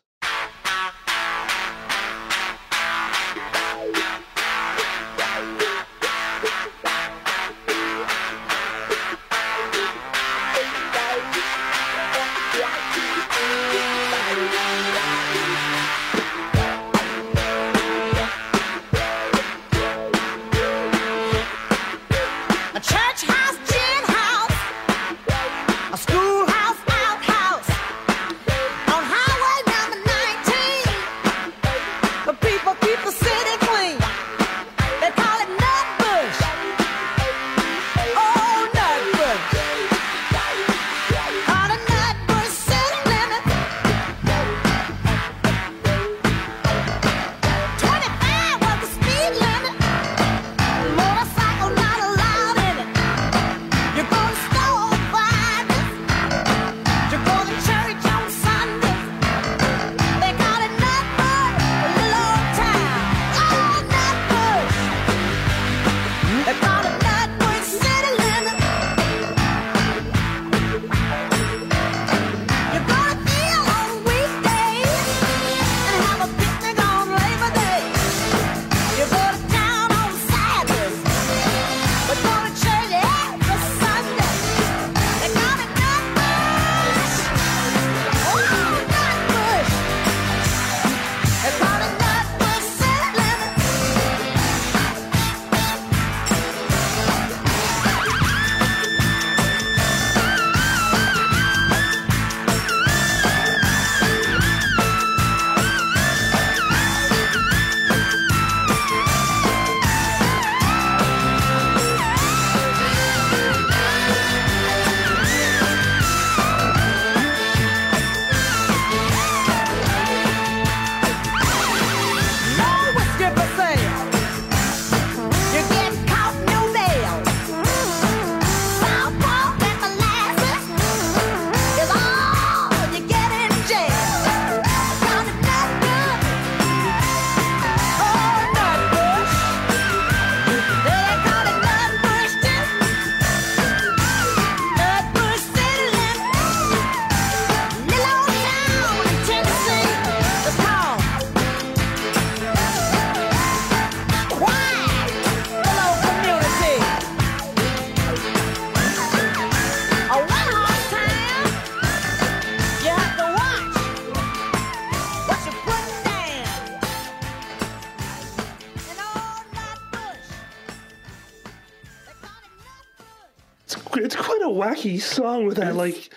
Song 175.00 175.47
with 175.47 175.57
that 175.57 175.75
like 175.76 176.12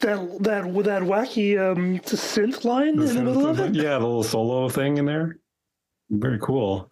that 0.00 0.42
that 0.42 0.66
with 0.66 0.86
that 0.86 1.02
wacky 1.02 1.58
um 1.58 1.98
synth 2.00 2.64
line 2.64 2.96
the 2.96 3.08
in 3.08 3.16
the 3.16 3.22
middle 3.22 3.46
of 3.46 3.60
it. 3.60 3.74
Yeah, 3.74 3.98
the 3.98 4.06
little 4.06 4.22
solo 4.22 4.68
thing 4.68 4.98
in 4.98 5.04
there. 5.04 5.38
Very 6.10 6.38
cool. 6.40 6.90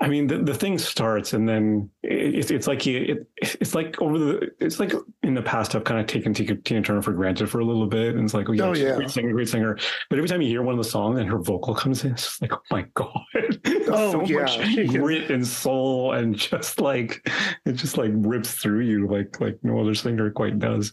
I 0.00 0.08
mean, 0.08 0.26
the, 0.26 0.38
the 0.38 0.54
thing 0.54 0.76
starts 0.78 1.32
and 1.34 1.48
then 1.48 1.88
it's 2.02 2.50
it's 2.50 2.66
like 2.66 2.84
it, 2.86 3.26
it's 3.36 3.74
like 3.76 4.00
over 4.02 4.18
the 4.18 4.50
it's 4.58 4.80
like 4.80 4.92
in 5.22 5.34
the 5.34 5.42
past 5.42 5.74
I've 5.76 5.84
kind 5.84 6.00
of 6.00 6.06
taken 6.06 6.34
Tina 6.34 6.82
Turner 6.82 7.00
for 7.00 7.12
granted 7.12 7.48
for 7.48 7.60
a 7.60 7.64
little 7.64 7.86
bit, 7.86 8.14
and 8.14 8.24
it's 8.24 8.34
like 8.34 8.48
oh 8.48 8.52
yeah, 8.52 8.64
oh, 8.64 8.74
yeah. 8.74 8.96
great 8.96 9.10
singer, 9.10 9.32
great 9.32 9.48
singer. 9.48 9.78
But 10.10 10.18
every 10.18 10.28
time 10.28 10.42
you 10.42 10.48
hear 10.48 10.62
one 10.62 10.74
of 10.76 10.84
the 10.84 10.90
songs 10.90 11.20
and 11.20 11.30
her 11.30 11.38
vocal 11.38 11.74
comes 11.74 12.04
in, 12.04 12.12
it's 12.12 12.24
just 12.24 12.42
like 12.42 12.52
oh 12.52 12.62
my 12.72 12.84
god, 12.94 13.10
oh 13.88 14.12
so 14.12 14.24
yeah, 14.24 14.42
much 14.42 14.88
grit 14.88 15.30
and 15.30 15.46
soul, 15.46 16.12
and 16.12 16.34
just 16.34 16.80
like 16.80 17.30
it 17.64 17.72
just 17.72 17.96
like 17.96 18.10
rips 18.14 18.52
through 18.52 18.80
you 18.80 19.06
like 19.06 19.40
like 19.40 19.58
no 19.62 19.80
other 19.80 19.94
singer 19.94 20.30
quite 20.30 20.58
does. 20.58 20.92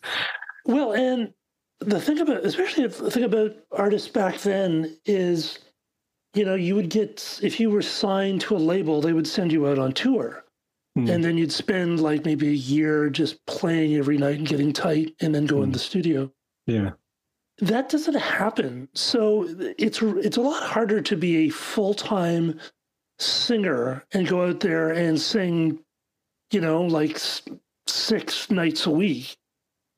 Well, 0.66 0.94
and 0.94 1.34
the 1.80 2.00
thing 2.00 2.20
about 2.20 2.46
especially 2.46 2.86
the 2.86 3.10
thing 3.10 3.24
about 3.24 3.56
artists 3.72 4.08
back 4.08 4.40
then 4.42 4.96
is 5.06 5.58
you 6.34 6.46
know, 6.46 6.56
you 6.56 6.76
would 6.76 6.90
get, 6.90 7.40
if 7.44 7.60
you 7.60 7.70
were 7.70 7.82
signed 7.82 8.42
to 8.42 8.56
a 8.56 8.58
label, 8.58 9.02
they 9.02 9.14
would 9.14 9.28
send 9.28 9.52
you 9.52 9.68
out 9.68 9.80
on 9.80 9.92
tour. 9.92 10.44
Mm. 10.98 11.10
And 11.10 11.24
then 11.24 11.38
you'd 11.38 11.52
spend 11.52 12.02
like 12.02 12.26
maybe 12.26 12.50
a 12.50 12.52
year 12.52 13.10
just 13.10 13.46
playing 13.46 13.96
every 13.96 14.18
night 14.18 14.38
and 14.38 14.48
getting 14.48 14.74
tight 14.74 15.16
and 15.22 15.34
then 15.34 15.46
go 15.46 15.58
mm. 15.58 15.64
in 15.64 15.70
hmm. 15.70 15.74
the 15.74 15.80
studio. 15.80 16.32
Yeah. 16.68 16.92
That 17.60 17.90
doesn't 17.90 18.16
happen. 18.16 18.90
So 18.94 19.46
it's 19.78 20.02
it's 20.02 20.38
a 20.38 20.42
lot 20.42 20.64
harder 20.64 21.00
to 21.02 21.16
be 21.16 21.48
a 21.48 21.50
full-time 21.50 22.60
singer 23.20 24.04
and 24.14 24.28
go 24.28 24.48
out 24.48 24.62
there 24.62 24.90
and 24.90 25.20
sing, 25.20 25.80
you 26.52 26.60
know, 26.60 26.82
like 26.82 27.20
six 27.88 28.50
nights 28.50 28.86
a 28.88 28.92
week 28.92 29.38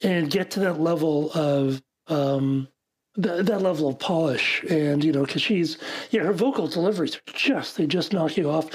and 0.02 0.30
get 0.30 0.52
to 0.52 0.60
that 0.62 0.82
level 0.82 1.32
of 1.34 1.82
um, 2.08 2.68
that, 3.16 3.46
that 3.46 3.62
level 3.62 3.88
of 3.88 4.00
polish 4.00 4.64
and 4.70 5.04
you 5.04 5.12
know 5.12 5.26
because 5.26 5.42
she's 5.42 5.78
yeah 6.12 6.22
her 6.24 6.34
vocal 6.34 6.68
deliveries 6.68 7.20
just 7.28 7.78
they 7.78 7.86
just 7.86 8.14
knock 8.14 8.38
you 8.38 8.50
off. 8.50 8.70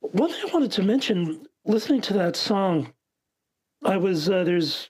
One 0.00 0.30
thing 0.30 0.40
i 0.48 0.52
wanted 0.52 0.72
to 0.72 0.82
mention 0.82 1.46
listening 1.64 2.00
to 2.02 2.14
that 2.14 2.36
song 2.36 2.92
i 3.84 3.96
was 3.96 4.28
uh, 4.28 4.44
there's 4.44 4.88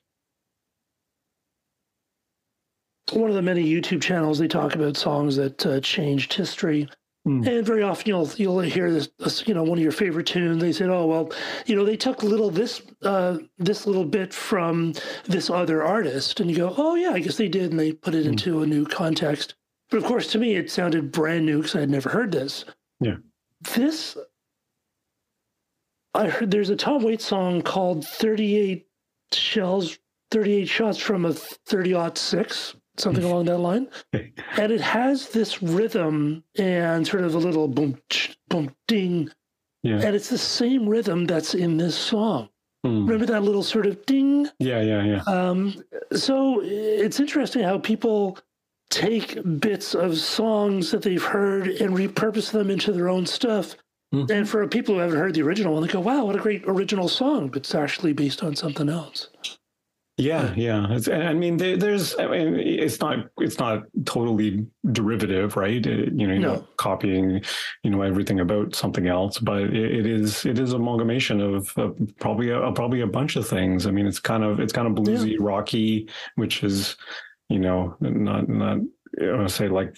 one 3.13 3.29
of 3.29 3.35
the 3.35 3.43
many 3.43 3.65
youtube 3.65 4.01
channels 4.01 4.39
they 4.39 4.49
talk 4.49 4.75
about 4.75 4.97
songs 4.97 5.37
that 5.37 5.67
uh, 5.67 5.81
changed 5.81 6.33
history 6.33 6.89
Mm. 7.27 7.47
And 7.47 7.65
very 7.65 7.85
often 7.85 8.09
you'll 8.09 8.29
you'll 8.37 8.61
hear 8.61 8.91
this, 8.91 9.09
you 9.47 9.55
know, 9.55 9.63
one 9.63 9.79
of 9.79 9.83
your 9.83 9.93
favorite 9.93 10.27
tunes. 10.27 10.61
They 10.61 10.73
said, 10.73 10.91
"Oh 10.91 11.07
well, 11.07 11.33
you 11.67 11.77
know, 11.77 11.85
they 11.85 11.97
took 11.97 12.25
little 12.25 12.51
this 12.51 12.83
uh, 13.03 13.39
this 13.59 13.87
little 13.87 14.05
bit 14.05 14.35
from 14.35 14.95
this 15.25 15.49
other 15.49 15.85
artist," 15.85 16.41
and 16.41 16.51
you 16.51 16.57
go, 16.57 16.75
"Oh 16.77 16.97
yeah, 16.97 17.11
I 17.11 17.21
guess 17.21 17.37
they 17.37 17.49
did," 17.49 17.71
and 17.71 17.79
they 17.79 17.93
put 17.93 18.17
it 18.17 18.27
mm. 18.27 18.31
into 18.31 18.63
a 18.63 18.67
new 18.67 18.85
context. 18.85 19.55
But 19.89 19.99
of 19.99 20.05
course, 20.05 20.33
to 20.33 20.39
me, 20.39 20.57
it 20.57 20.69
sounded 20.69 21.13
brand 21.13 21.47
new 21.47 21.59
because 21.59 21.77
I 21.77 21.81
had 21.81 21.91
never 21.91 22.09
heard 22.09 22.33
this. 22.33 22.65
Yeah, 22.99 23.19
this 23.73 24.17
I 26.15 26.29
heard. 26.29 26.51
There's 26.51 26.71
a 26.71 26.77
Tom 26.77 27.05
Waits 27.05 27.25
song 27.25 27.63
called 27.63 28.05
"38 28.05 28.85
Shells, 29.33 29.97
38 30.33 30.69
Shots 30.69 30.99
from 30.99 31.25
a 31.25 31.33
30 31.33 32.17
six 32.17 32.75
something 32.99 33.25
along 33.25 33.47
that 33.47 33.59
line. 33.59 33.89
and 34.13 34.73
it 34.73 34.81
has 34.81 35.29
this 35.31 35.63
rhythm 35.63 36.45
and 36.59 37.07
sort 37.07 37.25
of 37.25 37.35
a 37.35 37.39
little 37.39 37.69
boom, 37.69 37.99
boom, 38.49 38.75
ding. 38.89 39.31
Yeah. 39.83 40.01
And 40.01 40.15
it's 40.15 40.29
the 40.29 40.39
same 40.39 40.89
rhythm 40.89 41.27
that's 41.27 41.55
in 41.55 41.77
this 41.77 41.97
song. 41.97 42.49
Mm. 42.87 43.07
Remember 43.07 43.27
that 43.27 43.43
little 43.43 43.63
sort 43.63 43.87
of 43.87 44.05
ding? 44.07 44.49
Yeah, 44.59 44.81
yeah, 44.83 45.05
yeah. 45.05 45.23
Um, 45.27 45.83
so 46.13 46.61
it's 46.63 47.21
interesting 47.21 47.63
how 47.63 47.79
people 47.79 48.39
take 48.91 49.39
bits 49.59 49.95
of 49.95 50.19
songs 50.19 50.91
that 50.91 51.03
they've 51.03 51.23
heard 51.23 51.69
and 51.69 51.97
repurpose 51.97 52.51
them 52.51 52.71
into 52.71 52.93
their 52.93 53.09
own 53.09 53.25
stuff. 53.25 53.77
Mm-hmm. 54.15 54.31
And 54.31 54.49
for 54.49 54.67
people 54.69 54.95
who 54.95 55.01
haven't 55.01 55.19
heard 55.19 55.35
the 55.35 55.43
original 55.43 55.73
one, 55.73 55.83
they 55.83 55.89
go, 55.89 56.01
wow, 56.01 56.27
what 56.27 56.37
a 56.37 56.41
great 56.41 56.65
original 56.67 57.09
song, 57.09 57.49
but 57.49 57.59
it's 57.59 57.75
actually 57.75 58.13
based 58.13 58.43
on 58.43 58.55
something 58.55 58.89
else. 58.89 59.31
Yeah, 60.19 60.53
yeah. 60.55 60.87
It's, 60.91 61.09
I 61.09 61.33
mean, 61.33 61.57
there's. 61.57 62.19
I 62.19 62.27
mean, 62.27 62.59
it's 62.59 63.01
not. 63.01 63.31
It's 63.39 63.59
not 63.59 63.85
totally 64.05 64.67
derivative, 64.93 65.57
right? 65.57 65.85
It, 65.85 66.13
you 66.13 66.27
know, 66.27 66.35
you're 66.35 66.57
no. 66.57 66.69
copying, 66.77 67.43
you 67.83 67.91
know, 67.91 68.03
everything 68.03 68.41
about 68.41 68.75
something 68.75 69.07
else, 69.07 69.39
but 69.39 69.63
it, 69.63 69.75
it 69.75 70.07
is. 70.07 70.45
It 70.45 70.59
is 70.59 70.75
amalgamation 70.75 71.41
of, 71.41 71.73
of 71.79 71.99
probably 72.21 72.51
a, 72.51 72.73
probably 72.73 73.01
a 73.01 73.07
bunch 73.07 73.37
of 73.37 73.49
things. 73.49 73.87
I 73.87 73.91
mean, 73.91 74.07
it's 74.07 74.21
kind 74.21 74.45
of 74.45 74.61
it's 74.61 74.73
kind 74.73 74.87
of 74.87 75.03
bluesy, 75.03 75.33
yeah. 75.33 75.39
rocky, 75.41 76.09
which 76.35 76.63
is, 76.63 76.97
you 77.49 77.59
know, 77.59 77.97
not 78.01 78.49
not. 78.51 78.79
I 79.21 79.33
want 79.33 79.49
to 79.49 79.55
say 79.55 79.69
like 79.69 79.97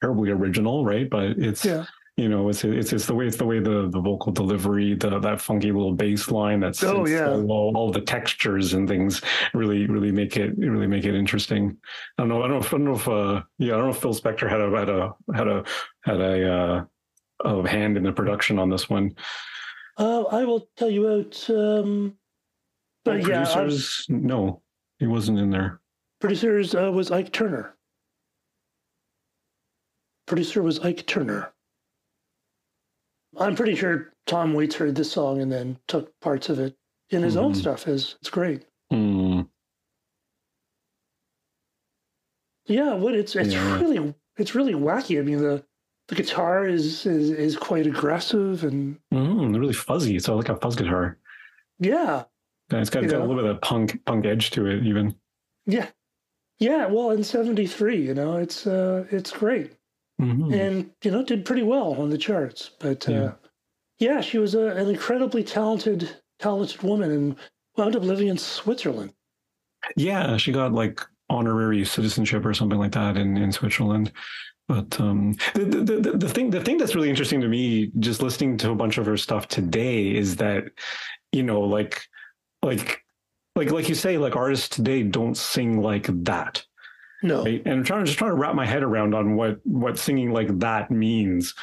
terribly 0.00 0.30
original, 0.30 0.84
right? 0.84 1.10
But 1.10 1.30
it's. 1.30 1.64
Yeah 1.64 1.84
you 2.16 2.28
know 2.28 2.48
it's 2.50 2.62
it's 2.62 2.92
it's 2.92 3.06
the 3.06 3.14
way 3.14 3.26
it's 3.26 3.38
the 3.38 3.44
way 3.44 3.58
the 3.58 3.88
the 3.88 4.00
vocal 4.00 4.32
delivery 4.32 4.94
the 4.94 5.18
that 5.18 5.40
funky 5.40 5.72
little 5.72 5.94
bass 5.94 6.30
line 6.30 6.60
that's 6.60 6.82
oh 6.84 7.06
yeah. 7.06 7.30
all, 7.30 7.72
all, 7.74 7.90
the 7.90 8.00
textures 8.00 8.74
and 8.74 8.86
things 8.86 9.22
really 9.54 9.86
really 9.86 10.12
make 10.12 10.36
it 10.36 10.56
really 10.58 10.86
make 10.86 11.04
it 11.04 11.14
interesting. 11.14 11.76
I 12.18 12.22
don't 12.22 12.28
know 12.28 12.42
i 12.42 12.48
don't 12.48 12.58
know 12.58 12.58
if, 12.58 12.74
I 12.74 12.76
don't 12.76 12.84
know 12.84 12.94
if 12.94 13.08
uh 13.08 13.42
yeah 13.58 13.74
i 13.74 13.76
don't 13.78 13.86
know 13.86 13.90
if 13.92 13.98
phil 13.98 14.14
spector 14.14 14.48
had 14.48 14.60
a 14.60 14.70
had 14.78 14.88
a 14.90 15.14
had 15.34 15.48
a 15.48 15.64
had 16.04 16.20
a 16.20 16.52
uh 16.52 16.84
a 17.44 17.68
hand 17.68 17.96
in 17.96 18.04
the 18.04 18.12
production 18.12 18.58
on 18.58 18.68
this 18.68 18.90
one. 18.90 19.14
Uh 19.96 20.24
i 20.24 20.44
will 20.44 20.68
tell 20.76 20.90
you 20.90 21.08
out 21.08 21.50
um 21.50 22.14
but 23.04 23.14
oh, 23.14 23.28
yeah 23.28 23.44
producers? 23.44 24.06
I'm, 24.10 24.26
no 24.26 24.62
he 24.98 25.06
wasn't 25.06 25.38
in 25.38 25.50
there. 25.50 25.80
Producers 26.20 26.76
uh, 26.76 26.92
was 26.92 27.10
ike 27.10 27.32
turner. 27.32 27.76
Producer 30.26 30.62
was 30.62 30.78
ike 30.78 31.04
turner 31.06 31.52
I'm 33.38 33.56
pretty 33.56 33.74
sure 33.74 34.12
Tom 34.26 34.54
Waits 34.54 34.76
heard 34.76 34.94
this 34.94 35.10
song 35.10 35.40
and 35.40 35.50
then 35.50 35.78
took 35.88 36.18
parts 36.20 36.48
of 36.48 36.58
it 36.58 36.76
in 37.10 37.22
his 37.22 37.34
mm-hmm. 37.34 37.46
own 37.46 37.54
stuff. 37.54 37.88
Is 37.88 38.16
it's 38.20 38.30
great. 38.30 38.64
Mm. 38.92 39.48
Yeah, 42.66 42.94
what 42.94 43.14
it's 43.14 43.34
it's 43.34 43.54
yeah. 43.54 43.80
really 43.80 44.14
it's 44.36 44.54
really 44.54 44.74
wacky. 44.74 45.18
I 45.18 45.22
mean 45.22 45.38
the 45.38 45.64
the 46.08 46.14
guitar 46.14 46.66
is 46.66 47.06
is, 47.06 47.30
is 47.30 47.56
quite 47.56 47.86
aggressive 47.86 48.64
and 48.64 48.98
mm, 49.12 49.58
really 49.58 49.72
fuzzy. 49.72 50.16
It's 50.16 50.28
like 50.28 50.48
a 50.48 50.56
fuzz 50.56 50.76
guitar. 50.76 51.18
Yeah. 51.78 52.24
yeah 52.70 52.80
it's 52.80 52.90
got, 52.90 53.02
got 53.04 53.20
a 53.20 53.24
little 53.24 53.36
bit 53.36 53.46
of 53.46 53.60
punk 53.60 54.04
punk 54.04 54.26
edge 54.26 54.50
to 54.52 54.66
it 54.66 54.84
even. 54.84 55.14
Yeah. 55.66 55.88
Yeah, 56.58 56.86
well 56.86 57.10
in 57.10 57.24
73, 57.24 57.96
you 58.00 58.14
know, 58.14 58.36
it's 58.36 58.66
uh 58.66 59.04
it's 59.10 59.30
great 59.30 59.72
mm-hmm. 60.22 60.54
and 60.54 60.90
you 61.02 61.10
know 61.10 61.22
did 61.22 61.44
pretty 61.44 61.62
well 61.62 61.94
on 61.94 62.10
the 62.10 62.18
charts. 62.18 62.70
But 62.78 63.06
yeah, 63.08 63.22
uh, 63.22 63.32
yeah 63.98 64.20
she 64.20 64.38
was 64.38 64.54
a, 64.54 64.68
an 64.68 64.88
incredibly 64.88 65.44
talented 65.44 66.16
talented 66.38 66.82
woman 66.82 67.10
and 67.10 67.36
wound 67.76 67.96
up 67.96 68.02
living 68.02 68.28
in 68.28 68.38
Switzerland. 68.38 69.12
Yeah, 69.96 70.36
she 70.36 70.52
got 70.52 70.72
like 70.72 71.00
honorary 71.28 71.84
citizenship 71.84 72.44
or 72.44 72.54
something 72.54 72.78
like 72.78 72.92
that 72.92 73.16
in 73.16 73.36
in 73.36 73.52
Switzerland. 73.52 74.12
But 74.68 74.98
um, 75.00 75.32
the, 75.54 75.64
the, 75.64 75.96
the, 75.96 76.18
the 76.18 76.28
thing 76.28 76.50
the 76.50 76.62
thing 76.62 76.78
that's 76.78 76.94
really 76.94 77.10
interesting 77.10 77.40
to 77.40 77.48
me, 77.48 77.90
just 77.98 78.22
listening 78.22 78.56
to 78.58 78.70
a 78.70 78.74
bunch 78.74 78.96
of 78.96 79.06
her 79.06 79.16
stuff 79.16 79.48
today, 79.48 80.14
is 80.14 80.36
that 80.36 80.64
you 81.32 81.42
know, 81.42 81.60
like 81.60 82.00
like 82.62 83.02
like 83.56 83.70
like 83.70 83.88
you 83.88 83.94
say, 83.94 84.18
like 84.18 84.36
artists 84.36 84.68
today 84.68 85.02
don't 85.02 85.36
sing 85.36 85.82
like 85.82 86.06
that. 86.24 86.64
No. 87.22 87.44
Right? 87.44 87.62
And 87.64 87.74
I'm 87.74 87.84
trying 87.84 88.00
to 88.00 88.06
just 88.06 88.18
trying 88.18 88.30
to 88.30 88.36
wrap 88.36 88.54
my 88.54 88.66
head 88.66 88.82
around 88.82 89.14
on 89.14 89.36
what 89.36 89.60
what 89.64 89.98
singing 89.98 90.32
like 90.32 90.58
that 90.58 90.90
means. 90.90 91.54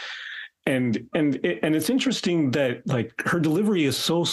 And 0.65 1.09
and 1.15 1.43
and 1.63 1.75
it's 1.75 1.89
interesting 1.89 2.51
that 2.51 2.85
like 2.85 3.11
her 3.25 3.39
delivery 3.39 3.85
is 3.85 3.97
so 3.97 4.23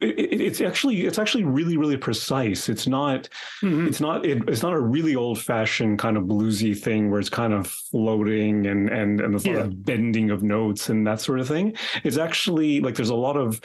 it, 0.00 0.40
it's 0.42 0.60
actually 0.60 1.06
it's 1.06 1.18
actually 1.18 1.44
really 1.44 1.78
really 1.78 1.96
precise. 1.96 2.68
It's 2.68 2.86
not 2.86 3.28
mm-hmm. 3.62 3.86
it's 3.86 4.00
not 4.00 4.26
it, 4.26 4.46
it's 4.48 4.62
not 4.62 4.74
a 4.74 4.80
really 4.80 5.16
old 5.16 5.40
fashioned 5.40 5.98
kind 5.98 6.18
of 6.18 6.24
bluesy 6.24 6.76
thing 6.76 7.10
where 7.10 7.18
it's 7.18 7.30
kind 7.30 7.54
of 7.54 7.68
floating 7.68 8.66
and 8.66 8.90
and 8.90 9.20
and 9.20 9.32
there's 9.32 9.46
a 9.46 9.52
lot 9.52 9.62
of 9.62 9.84
bending 9.84 10.30
of 10.30 10.42
notes 10.42 10.90
and 10.90 11.06
that 11.06 11.20
sort 11.20 11.40
of 11.40 11.48
thing. 11.48 11.74
It's 12.04 12.18
actually 12.18 12.80
like 12.80 12.94
there's 12.94 13.08
a 13.08 13.14
lot 13.14 13.38
of 13.38 13.60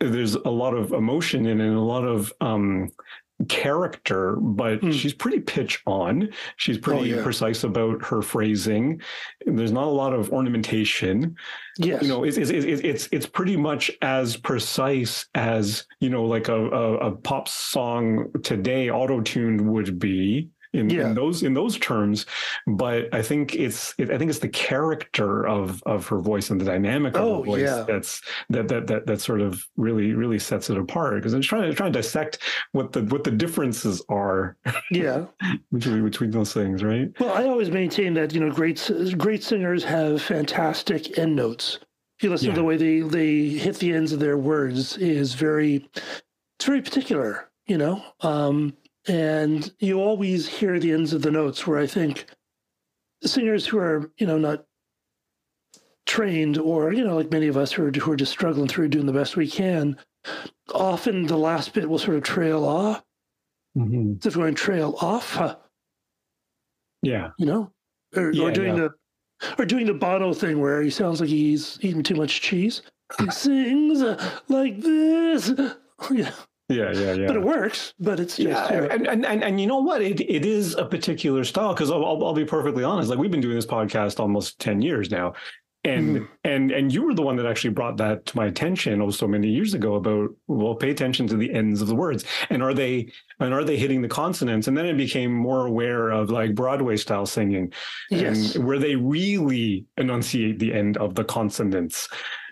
there's 0.00 0.34
a 0.34 0.50
lot 0.50 0.74
of 0.74 0.92
emotion 0.92 1.46
in 1.46 1.60
and 1.60 1.76
a 1.76 1.80
lot 1.80 2.04
of 2.04 2.32
um, 2.40 2.90
character, 3.48 4.36
but 4.36 4.80
mm. 4.80 4.92
she's 4.92 5.14
pretty 5.14 5.38
pitch 5.38 5.80
on. 5.86 6.28
She's 6.56 6.76
oh, 6.78 6.80
pretty 6.80 7.14
oh, 7.14 7.16
yeah. 7.16 7.22
precise 7.22 7.62
about 7.62 8.04
her 8.04 8.20
phrasing. 8.20 9.00
There's 9.46 9.72
not 9.72 9.84
a 9.84 9.90
lot 9.90 10.12
of 10.12 10.32
ornamentation. 10.32 11.36
Yes. 11.78 12.02
You 12.02 12.08
know, 12.08 12.24
it's, 12.24 12.36
it's, 12.36 12.50
it's, 12.50 13.08
it's 13.12 13.26
pretty 13.26 13.56
much 13.56 13.90
as 14.02 14.36
precise 14.36 15.26
as, 15.34 15.84
you 16.00 16.10
know, 16.10 16.24
like 16.24 16.48
a, 16.48 16.68
a, 16.68 16.94
a 16.96 17.12
pop 17.12 17.48
song 17.48 18.26
today 18.42 18.90
auto-tuned 18.90 19.60
would 19.60 19.98
be. 19.98 20.48
In, 20.72 20.90
yeah. 20.90 21.08
in 21.08 21.14
those 21.14 21.42
in 21.42 21.54
those 21.54 21.78
terms. 21.78 22.26
But 22.66 23.12
I 23.14 23.22
think 23.22 23.54
it's 23.54 23.94
it, 23.98 24.10
I 24.10 24.18
think 24.18 24.30
it's 24.30 24.38
the 24.38 24.48
character 24.48 25.46
of 25.46 25.82
of 25.84 26.06
her 26.08 26.20
voice 26.20 26.50
and 26.50 26.60
the 26.60 26.64
dynamic 26.64 27.16
of 27.16 27.24
oh, 27.24 27.38
her 27.38 27.44
voice 27.44 27.62
yeah. 27.62 27.84
that's 27.86 28.20
that 28.50 28.68
that 28.68 28.86
that 28.86 29.06
that 29.06 29.20
sort 29.20 29.40
of 29.40 29.66
really 29.76 30.12
really 30.12 30.38
sets 30.38 30.70
it 30.70 30.78
apart. 30.78 31.16
Because 31.16 31.34
I'm 31.34 31.42
trying 31.42 31.70
to 31.70 31.74
trying 31.74 31.92
to 31.92 31.98
dissect 31.98 32.38
what 32.72 32.92
the 32.92 33.02
what 33.04 33.24
the 33.24 33.30
differences 33.30 34.02
are. 34.08 34.56
Yeah, 34.90 35.26
between 35.72 36.04
between 36.04 36.30
those 36.30 36.52
things, 36.52 36.82
right? 36.82 37.08
Well, 37.18 37.34
I 37.34 37.44
always 37.44 37.70
maintain 37.70 38.14
that 38.14 38.32
you 38.34 38.40
know 38.40 38.50
great 38.50 38.90
great 39.16 39.42
singers 39.42 39.84
have 39.84 40.22
fantastic 40.22 41.18
end 41.18 41.36
notes. 41.36 41.78
If 42.18 42.24
you 42.24 42.30
listen 42.30 42.48
yeah. 42.48 42.54
to 42.54 42.60
the 42.60 42.64
way 42.64 42.76
they 42.76 43.00
they 43.00 43.48
hit 43.58 43.76
the 43.76 43.92
ends 43.92 44.12
of 44.12 44.18
their 44.18 44.36
words 44.36 44.96
is 44.96 45.34
very 45.34 45.88
it's 46.58 46.66
very 46.66 46.82
particular, 46.82 47.48
you 47.66 47.78
know. 47.78 48.02
Um, 48.20 48.76
and 49.08 49.72
you 49.78 50.00
always 50.00 50.46
hear 50.46 50.78
the 50.78 50.92
ends 50.92 51.12
of 51.12 51.22
the 51.22 51.30
notes 51.30 51.66
where 51.66 51.78
I 51.78 51.86
think 51.86 52.26
singers 53.24 53.66
who 53.66 53.78
are, 53.78 54.10
you 54.18 54.26
know, 54.26 54.38
not 54.38 54.64
trained 56.06 56.58
or, 56.58 56.92
you 56.92 57.04
know, 57.04 57.16
like 57.16 57.30
many 57.30 57.48
of 57.48 57.56
us 57.56 57.72
who 57.72 57.86
are, 57.86 57.90
who 57.90 58.12
are 58.12 58.16
just 58.16 58.32
struggling 58.32 58.68
through 58.68 58.88
doing 58.88 59.06
the 59.06 59.12
best 59.12 59.36
we 59.36 59.48
can, 59.48 59.96
often 60.74 61.26
the 61.26 61.36
last 61.36 61.72
bit 61.72 61.88
will 61.88 61.98
sort 61.98 62.16
of 62.16 62.22
trail 62.22 62.64
off. 62.64 63.02
Mm-hmm. 63.76 64.14
It's 64.24 64.36
going 64.36 64.54
to 64.54 64.60
trail 64.60 64.96
off. 65.00 65.56
Yeah. 67.02 67.30
You 67.38 67.46
know, 67.46 67.72
or, 68.16 68.32
yeah, 68.32 68.44
or 68.44 68.52
doing 68.52 68.76
yeah. 68.76 68.88
the, 69.40 69.58
or 69.62 69.64
doing 69.64 69.86
the 69.86 69.94
Bono 69.94 70.34
thing 70.34 70.60
where 70.60 70.82
he 70.82 70.90
sounds 70.90 71.20
like 71.20 71.30
he's 71.30 71.78
eating 71.80 72.02
too 72.02 72.16
much 72.16 72.40
cheese. 72.40 72.82
He 73.18 73.30
sings 73.30 74.02
like 74.48 74.80
this. 74.80 75.52
yeah. 76.10 76.30
Yeah, 76.68 76.92
yeah, 76.92 77.14
yeah. 77.14 77.26
But 77.26 77.36
it 77.36 77.42
works. 77.42 77.94
But 77.98 78.20
it's 78.20 78.36
just 78.36 78.70
yeah, 78.70 78.88
and, 78.90 79.06
and 79.06 79.24
and 79.24 79.42
and 79.42 79.60
you 79.60 79.66
know 79.66 79.80
what? 79.80 80.02
It 80.02 80.20
it 80.20 80.44
is 80.44 80.74
a 80.74 80.84
particular 80.84 81.42
style 81.44 81.72
because 81.72 81.90
I'll, 81.90 82.04
I'll 82.04 82.34
be 82.34 82.44
perfectly 82.44 82.84
honest. 82.84 83.08
Like 83.08 83.18
we've 83.18 83.30
been 83.30 83.40
doing 83.40 83.56
this 83.56 83.66
podcast 83.66 84.20
almost 84.20 84.58
ten 84.58 84.82
years 84.82 85.10
now, 85.10 85.32
and 85.84 86.16
mm. 86.18 86.28
and 86.44 86.70
and 86.70 86.92
you 86.92 87.02
were 87.02 87.14
the 87.14 87.22
one 87.22 87.36
that 87.36 87.46
actually 87.46 87.70
brought 87.70 87.96
that 87.96 88.26
to 88.26 88.36
my 88.36 88.46
attention 88.46 89.00
oh 89.00 89.10
so 89.10 89.28
many 89.28 89.48
years 89.48 89.74
ago 89.74 89.94
about 89.94 90.30
well 90.48 90.74
pay 90.74 90.90
attention 90.90 91.26
to 91.28 91.36
the 91.36 91.52
ends 91.52 91.80
of 91.80 91.88
the 91.88 91.94
words 91.94 92.24
and 92.50 92.62
are 92.62 92.74
they 92.74 93.10
and 93.38 93.54
are 93.54 93.62
they 93.62 93.76
hitting 93.76 94.02
the 94.02 94.08
consonants 94.08 94.66
and 94.66 94.76
then 94.76 94.86
it 94.86 94.96
became 94.96 95.32
more 95.32 95.66
aware 95.66 96.10
of 96.10 96.30
like 96.30 96.54
broadway 96.54 96.96
style 96.96 97.26
singing 97.26 97.72
yes. 98.10 98.54
and 98.54 98.64
where 98.64 98.78
they 98.78 98.96
really 98.96 99.84
enunciate 99.96 100.58
the 100.58 100.72
end 100.72 100.96
of 100.96 101.14
the 101.14 101.24
consonants 101.24 102.08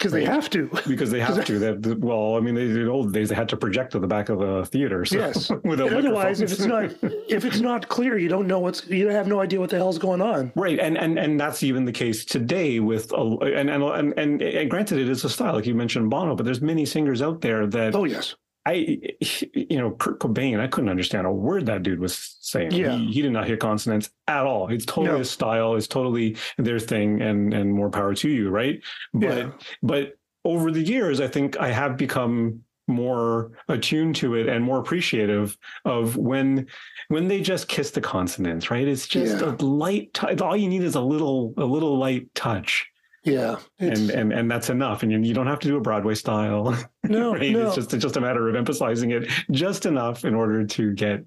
because 0.06 0.12
right? 0.12 0.26
they 0.26 0.32
have 0.32 0.50
to. 0.50 0.88
Because 0.88 1.10
they 1.10 1.20
have 1.20 1.44
to. 1.44 1.56
That 1.66 1.98
well 2.00 2.36
i 2.36 2.40
mean 2.40 2.54
they, 2.54 2.64
in 2.64 2.74
the 2.74 2.86
old 2.86 3.12
days 3.12 3.30
they 3.30 3.34
had 3.34 3.48
to 3.48 3.56
project 3.56 3.92
to 3.92 3.98
the 3.98 4.06
back 4.06 4.28
of 4.28 4.40
the 4.40 4.66
theater 4.66 5.04
so, 5.04 5.16
yes. 5.16 5.50
otherwise 5.64 6.40
if 6.40 6.52
it's 6.52 6.66
not 6.66 6.90
if 7.02 7.44
it's 7.44 7.60
not 7.60 7.88
clear 7.88 8.18
you 8.18 8.28
don't 8.28 8.46
know 8.46 8.58
what's 8.58 8.86
you 8.88 9.08
have 9.08 9.26
no 9.26 9.40
idea 9.40 9.58
what 9.58 9.70
the 9.70 9.76
hell's 9.76 9.98
going 9.98 10.20
on. 10.20 10.52
Right 10.54 10.78
and 10.78 10.98
and 10.98 11.18
and 11.18 11.40
that's 11.40 11.62
even 11.62 11.86
the 11.86 11.92
case 11.92 12.24
today 12.24 12.78
with 12.80 13.10
a, 13.12 13.16
and, 13.16 13.70
and 13.70 13.82
and 14.18 14.42
and 14.42 14.70
granted 14.70 14.98
it 14.98 15.08
is 15.08 15.24
a 15.24 15.30
style 15.30 15.54
like 15.54 15.66
you 15.66 15.74
mentioned 15.74 16.10
bono 16.10 16.36
but 16.36 16.44
there's 16.44 16.60
many 16.60 16.84
singers 16.84 17.22
out 17.22 17.40
there 17.40 17.66
that 17.66 17.94
oh 17.94 18.04
yes 18.04 18.34
I, 18.66 18.98
you 19.54 19.78
know, 19.78 19.92
Kurt 19.92 20.18
Cobain, 20.18 20.60
I 20.60 20.66
couldn't 20.66 20.90
understand 20.90 21.26
a 21.26 21.32
word 21.32 21.66
that 21.66 21.82
dude 21.82 22.00
was 22.00 22.36
saying. 22.40 22.72
Yeah. 22.72 22.96
He, 22.96 23.12
he 23.12 23.22
did 23.22 23.32
not 23.32 23.46
hit 23.46 23.60
consonants 23.60 24.10
at 24.26 24.44
all. 24.44 24.68
It's 24.68 24.84
totally 24.84 25.16
no. 25.16 25.20
a 25.20 25.24
style. 25.24 25.76
It's 25.76 25.86
totally 25.86 26.36
their 26.58 26.80
thing 26.80 27.22
and, 27.22 27.54
and 27.54 27.72
more 27.72 27.90
power 27.90 28.14
to 28.14 28.28
you. 28.28 28.50
Right. 28.50 28.82
But, 29.14 29.36
yeah. 29.36 29.50
but 29.82 30.18
over 30.44 30.70
the 30.70 30.82
years, 30.82 31.20
I 31.20 31.28
think 31.28 31.56
I 31.58 31.70
have 31.70 31.96
become 31.96 32.62
more 32.88 33.52
attuned 33.68 34.16
to 34.16 34.34
it 34.34 34.48
and 34.48 34.64
more 34.64 34.78
appreciative 34.78 35.58
of 35.84 36.16
when 36.16 36.66
when 37.08 37.26
they 37.26 37.40
just 37.40 37.66
kiss 37.66 37.90
the 37.90 38.00
consonants 38.00 38.70
right 38.70 38.86
it's 38.86 39.08
just 39.08 39.40
yeah. 39.40 39.48
a 39.48 39.64
light 39.64 40.14
t- 40.14 40.36
all 40.36 40.56
you 40.56 40.68
need 40.68 40.84
is 40.84 40.94
a 40.94 41.00
little 41.00 41.52
a 41.56 41.64
little 41.64 41.98
light 41.98 42.32
touch 42.36 42.86
yeah, 43.26 43.56
and 43.80 44.10
and 44.10 44.32
and 44.32 44.48
that's 44.48 44.70
enough. 44.70 45.02
And 45.02 45.10
you, 45.10 45.18
you 45.20 45.34
don't 45.34 45.48
have 45.48 45.58
to 45.58 45.68
do 45.68 45.76
a 45.76 45.80
Broadway 45.80 46.14
style. 46.14 46.78
No, 47.02 47.32
right? 47.34 47.50
no. 47.50 47.66
It's 47.66 47.74
just 47.74 47.92
it's 47.92 48.02
just 48.02 48.16
a 48.16 48.20
matter 48.20 48.48
of 48.48 48.54
emphasizing 48.54 49.10
it 49.10 49.28
just 49.50 49.84
enough 49.84 50.24
in 50.24 50.32
order 50.32 50.64
to 50.64 50.92
get 50.94 51.24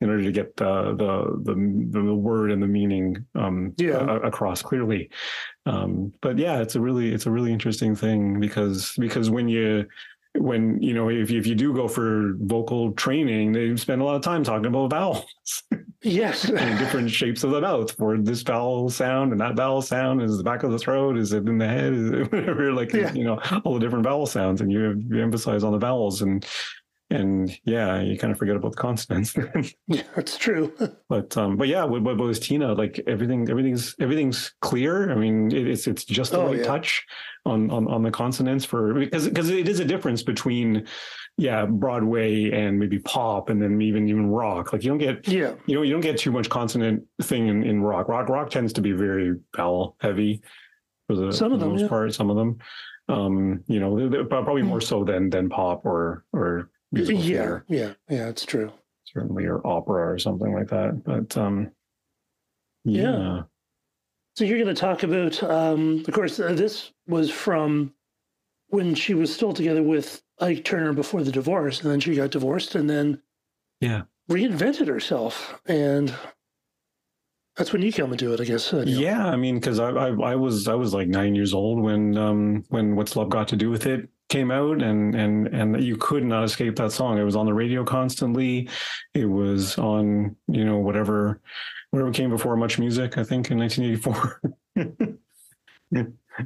in 0.00 0.08
order 0.08 0.22
to 0.22 0.30
get 0.30 0.56
the 0.56 0.94
the 0.94 1.52
the, 1.52 2.02
the 2.02 2.14
word 2.14 2.52
and 2.52 2.62
the 2.62 2.68
meaning 2.68 3.26
um, 3.34 3.74
yeah. 3.78 3.98
a, 3.98 4.20
across 4.20 4.62
clearly. 4.62 5.10
Um, 5.66 6.12
but 6.22 6.38
yeah, 6.38 6.60
it's 6.60 6.76
a 6.76 6.80
really 6.80 7.12
it's 7.12 7.26
a 7.26 7.32
really 7.32 7.52
interesting 7.52 7.96
thing 7.96 8.38
because 8.38 8.94
because 8.96 9.28
when 9.28 9.48
you 9.48 9.86
when 10.36 10.80
you 10.80 10.94
know 10.94 11.08
if 11.08 11.30
if 11.30 11.46
you 11.46 11.54
do 11.54 11.74
go 11.74 11.88
for 11.88 12.34
vocal 12.38 12.92
training, 12.92 13.52
they 13.52 13.74
spend 13.76 14.00
a 14.00 14.04
lot 14.04 14.16
of 14.16 14.22
time 14.22 14.44
talking 14.44 14.66
about 14.66 14.90
vowels. 14.90 15.24
Yes, 16.02 16.44
and 16.48 16.78
different 16.78 17.10
shapes 17.10 17.44
of 17.44 17.50
the 17.50 17.60
mouth 17.60 17.90
for 17.92 18.16
this 18.16 18.42
vowel 18.42 18.88
sound 18.88 19.32
and 19.32 19.40
that 19.40 19.56
vowel 19.56 19.82
sound 19.82 20.22
is 20.22 20.38
the 20.38 20.44
back 20.44 20.62
of 20.62 20.70
the 20.70 20.78
throat, 20.78 21.18
is 21.18 21.32
it 21.32 21.48
in 21.48 21.58
the 21.58 21.66
head, 21.66 21.92
is 21.92 22.10
it 22.10 22.32
whatever, 22.32 22.72
like 22.72 22.92
yeah. 22.92 23.12
you 23.12 23.24
know 23.24 23.40
all 23.64 23.74
the 23.74 23.80
different 23.80 24.04
vowel 24.04 24.26
sounds, 24.26 24.60
and 24.60 24.70
you, 24.72 25.02
you 25.08 25.22
emphasize 25.22 25.64
on 25.64 25.72
the 25.72 25.78
vowels 25.78 26.22
and 26.22 26.46
and 27.10 27.58
yeah, 27.64 28.00
you 28.00 28.16
kind 28.16 28.32
of 28.32 28.38
forget 28.38 28.54
about 28.54 28.72
the 28.72 28.78
consonants. 28.78 29.34
yeah, 29.88 30.02
that's 30.14 30.38
true. 30.38 30.72
but 31.08 31.36
um, 31.36 31.56
but 31.56 31.66
yeah, 31.66 31.84
with, 31.84 32.02
with, 32.04 32.20
with 32.20 32.40
Tina, 32.40 32.72
like 32.72 33.00
everything, 33.06 33.50
everything's 33.50 33.96
everything's 33.98 34.54
clear. 34.60 35.10
I 35.10 35.16
mean, 35.16 35.50
it, 35.50 35.66
it's 35.66 35.86
it's 35.88 36.04
just 36.04 36.30
the 36.32 36.38
oh, 36.38 36.46
right 36.46 36.58
yeah. 36.58 36.64
touch 36.64 37.04
on, 37.44 37.70
on 37.70 37.88
on 37.88 38.02
the 38.02 38.12
consonants 38.12 38.64
for 38.64 38.94
because 38.94 39.28
because 39.28 39.50
it 39.50 39.68
is 39.68 39.80
a 39.80 39.84
difference 39.84 40.22
between 40.22 40.86
yeah 41.36 41.66
Broadway 41.66 42.50
and 42.52 42.78
maybe 42.78 43.00
pop 43.00 43.50
and 43.50 43.60
then 43.60 43.82
even 43.82 44.08
even 44.08 44.30
rock. 44.30 44.72
Like 44.72 44.84
you 44.84 44.90
don't 44.90 44.98
get 44.98 45.26
yeah 45.26 45.54
you 45.66 45.74
know 45.74 45.82
you 45.82 45.92
don't 45.92 46.02
get 46.02 46.16
too 46.16 46.30
much 46.30 46.48
consonant 46.48 47.02
thing 47.22 47.48
in, 47.48 47.64
in 47.64 47.82
rock. 47.82 48.08
Rock 48.08 48.28
rock 48.28 48.50
tends 48.50 48.72
to 48.74 48.80
be 48.80 48.92
very 48.92 49.34
vowel 49.56 49.96
heavy 50.00 50.42
for 51.08 51.16
the, 51.16 51.32
some 51.32 51.52
of 51.52 51.58
them, 51.58 51.70
most 51.70 51.82
yeah. 51.82 51.88
part. 51.88 52.14
Some 52.14 52.30
of 52.30 52.36
them. 52.36 52.58
Um, 53.08 53.64
you 53.66 53.80
know, 53.80 54.24
probably 54.26 54.62
more 54.62 54.80
so 54.80 55.02
than 55.02 55.30
than 55.30 55.48
pop 55.48 55.84
or 55.84 56.24
or 56.32 56.70
yeah, 56.92 57.04
theater. 57.04 57.64
yeah, 57.68 57.92
yeah, 58.08 58.28
it's 58.28 58.44
true. 58.44 58.72
Certainly, 59.04 59.46
or 59.46 59.66
opera 59.66 60.12
or 60.12 60.18
something 60.18 60.52
like 60.52 60.68
that. 60.68 61.02
But 61.04 61.36
um, 61.36 61.70
yeah. 62.84 63.02
yeah. 63.02 63.42
So 64.36 64.44
you're 64.44 64.62
going 64.62 64.74
to 64.74 64.80
talk 64.80 65.02
about, 65.02 65.42
um, 65.42 66.04
of 66.06 66.14
course, 66.14 66.38
uh, 66.38 66.52
this 66.52 66.92
was 67.06 67.30
from 67.30 67.92
when 68.68 68.94
she 68.94 69.14
was 69.14 69.34
still 69.34 69.52
together 69.52 69.82
with 69.82 70.22
Ike 70.40 70.64
Turner 70.64 70.92
before 70.92 71.22
the 71.22 71.32
divorce, 71.32 71.82
and 71.82 71.90
then 71.90 72.00
she 72.00 72.14
got 72.14 72.30
divorced, 72.30 72.74
and 72.74 72.88
then 72.88 73.20
yeah, 73.80 74.02
reinvented 74.30 74.86
herself, 74.86 75.60
and 75.66 76.14
that's 77.56 77.72
when 77.72 77.82
you 77.82 77.92
come 77.92 78.12
into 78.12 78.32
it, 78.32 78.40
I 78.40 78.44
guess. 78.44 78.72
Uh, 78.72 78.84
yeah, 78.86 79.26
I 79.26 79.36
mean, 79.36 79.56
because 79.56 79.80
I, 79.80 79.90
I, 79.90 80.08
I 80.08 80.34
was 80.36 80.68
I 80.68 80.74
was 80.74 80.94
like 80.94 81.08
nine 81.08 81.34
years 81.34 81.52
old 81.52 81.80
when 81.82 82.16
um 82.16 82.64
when 82.68 82.96
What's 82.96 83.16
Love 83.16 83.28
Got 83.28 83.48
to 83.48 83.56
Do 83.56 83.68
with 83.70 83.86
It 83.86 84.08
came 84.30 84.50
out 84.50 84.80
and 84.80 85.14
and 85.14 85.48
and 85.48 85.84
you 85.84 85.96
could 85.96 86.24
not 86.24 86.44
escape 86.44 86.76
that 86.76 86.92
song. 86.92 87.18
It 87.18 87.24
was 87.24 87.36
on 87.36 87.44
the 87.44 87.54
radio 87.54 87.84
constantly. 87.84 88.70
It 89.12 89.26
was 89.26 89.76
on 89.76 90.36
you 90.48 90.64
know 90.64 90.78
whatever 90.78 91.42
whatever 91.90 92.12
came 92.12 92.30
before 92.30 92.56
much 92.56 92.78
music 92.78 93.18
i 93.18 93.24
think 93.24 93.50
in 93.50 93.58
1984 93.58 94.40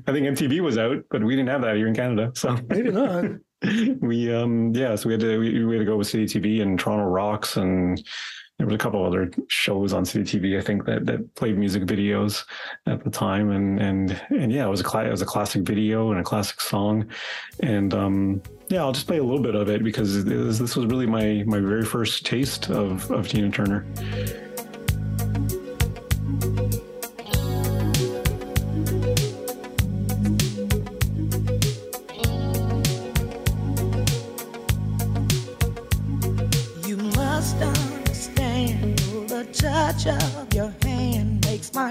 i 0.06 0.12
think 0.12 0.26
mtv 0.26 0.60
was 0.60 0.78
out 0.78 1.04
but 1.10 1.22
we 1.22 1.36
didn't 1.36 1.48
have 1.48 1.62
that 1.62 1.76
here 1.76 1.86
in 1.86 1.94
canada 1.94 2.32
so. 2.34 2.56
Maybe 2.68 2.90
not. 2.90 3.24
We 4.02 4.30
um 4.34 4.74
yeah 4.74 4.94
so 4.94 5.08
we 5.08 5.14
had 5.14 5.22
to 5.22 5.38
we, 5.38 5.64
we 5.64 5.74
had 5.76 5.78
to 5.78 5.86
go 5.86 5.96
with 5.96 6.06
city 6.06 6.26
tv 6.26 6.60
and 6.60 6.78
toronto 6.78 7.06
rocks 7.06 7.56
and 7.56 7.98
there 8.58 8.66
was 8.66 8.74
a 8.74 8.78
couple 8.78 9.04
other 9.04 9.30
shows 9.48 9.92
on 9.92 10.04
City 10.04 10.38
TV, 10.38 10.58
I 10.58 10.62
think 10.62 10.84
that 10.86 11.06
that 11.06 11.34
played 11.34 11.58
music 11.58 11.84
videos 11.84 12.44
at 12.86 13.02
the 13.02 13.10
time, 13.10 13.50
and 13.50 13.80
and 13.80 14.20
and 14.30 14.52
yeah, 14.52 14.66
it 14.66 14.70
was 14.70 14.80
a 14.80 14.88
cl- 14.88 15.06
it 15.06 15.10
was 15.10 15.22
a 15.22 15.26
classic 15.26 15.62
video 15.62 16.10
and 16.12 16.20
a 16.20 16.22
classic 16.22 16.60
song, 16.60 17.08
and 17.60 17.92
um, 17.92 18.42
yeah, 18.68 18.80
I'll 18.80 18.92
just 18.92 19.06
play 19.06 19.18
a 19.18 19.24
little 19.24 19.42
bit 19.42 19.56
of 19.56 19.68
it 19.68 19.82
because 19.82 20.24
this 20.24 20.76
was 20.76 20.86
really 20.86 21.06
my 21.06 21.42
my 21.46 21.58
very 21.58 21.84
first 21.84 22.24
taste 22.24 22.70
of 22.70 23.10
of 23.10 23.28
Tina 23.28 23.50
Turner. 23.50 23.84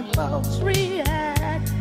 To 0.02 0.66
react 0.66 1.72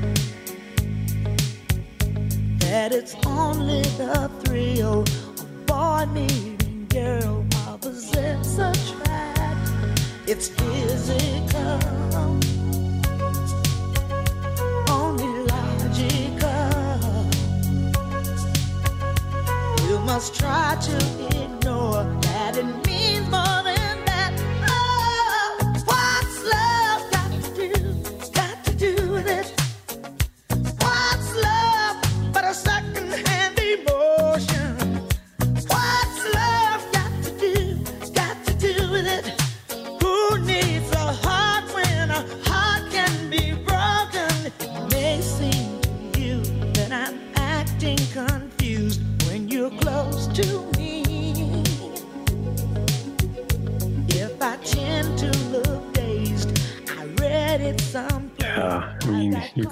that 2.58 2.92
it's 2.92 3.16
only 3.24 3.80
the 3.96 4.30
thrill 4.44 5.00
of 5.00 5.66
bored 5.66 6.12
me 6.12 6.56
girl 6.90 7.42
my 7.54 7.78
such 8.44 8.98
bad 9.04 9.56
it's 10.26 10.50
is 10.60 11.08
it 11.08 11.52
means 21.18 21.64
more 21.64 22.04
than 22.04 22.12
that. 22.12 22.52
Oh, 22.56 22.72
why? 22.72 22.81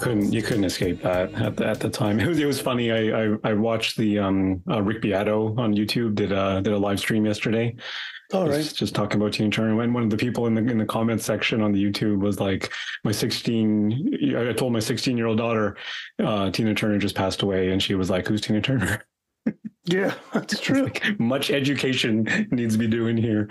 Couldn't 0.01 0.33
you 0.33 0.43
couldn't 0.43 0.65
escape 0.65 1.03
that 1.03 1.33
at 1.35 1.57
the, 1.57 1.67
at 1.67 1.81
the 1.81 1.91
time. 1.91 2.19
It 2.21 2.27
was 2.27 2.39
it 2.39 2.47
was 2.47 2.61
funny. 2.61 2.91
I 2.91 3.25
I, 3.25 3.37
I 3.45 3.53
watched 3.53 3.97
the 3.97 4.19
um 4.19 4.63
uh, 4.69 4.83
Rick 4.83 5.03
Beato 5.03 5.55
on 5.59 5.75
YouTube 5.75 6.15
did 6.15 6.33
a 6.33 6.61
did 6.63 6.73
a 6.73 6.79
live 6.79 6.99
stream 6.99 7.27
yesterday. 7.27 7.77
All 8.33 8.49
right. 8.49 8.63
Just, 8.63 8.77
just 8.77 8.95
talking 8.95 9.21
about 9.21 9.33
Tina 9.33 9.51
Turner. 9.51 9.75
When 9.75 9.93
one 9.93 10.05
of 10.05 10.11
the 10.11 10.17
people 10.17 10.47
in 10.47 10.55
the 10.55 10.63
in 10.63 10.79
the 10.79 10.87
comments 10.87 11.25
section 11.25 11.61
on 11.63 11.73
the 11.73 11.83
YouTube 11.83 12.21
was 12.21 12.39
like, 12.39 12.73
"My 13.03 13.11
16, 13.13 14.37
I 14.37 14.53
told 14.53 14.73
my 14.73 14.79
16 14.79 15.17
year 15.17 15.27
old 15.27 15.39
daughter, 15.39 15.77
uh, 16.23 16.51
Tina 16.51 16.75
Turner 16.75 16.99
just 16.99 17.17
passed 17.17 17.43
away," 17.43 17.71
and 17.71 17.83
she 17.83 17.95
was 17.95 18.09
like, 18.09 18.29
"Who's 18.29 18.41
Tina 18.41 18.61
Turner?" 18.61 19.05
Yeah, 19.85 20.15
that's 20.33 20.61
true. 20.61 20.85
Like 20.85 21.19
much 21.19 21.51
education 21.51 22.49
needs 22.51 22.75
to 22.75 22.79
be 22.79 22.87
doing 22.87 23.17
here. 23.17 23.49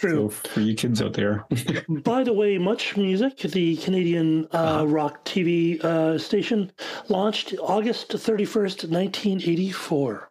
True. 0.00 0.30
So 0.30 0.48
for 0.48 0.60
you 0.60 0.74
kids 0.74 1.00
out 1.02 1.14
there. 1.14 1.46
By 1.88 2.24
the 2.24 2.32
way, 2.32 2.58
Much 2.58 2.96
Music, 2.96 3.38
the 3.38 3.76
Canadian 3.76 4.46
uh, 4.52 4.56
uh-huh. 4.56 4.86
rock 4.86 5.24
TV 5.24 5.82
uh, 5.84 6.18
station, 6.18 6.72
launched 7.08 7.54
August 7.60 8.10
31st, 8.10 8.90
1984. 8.90 10.30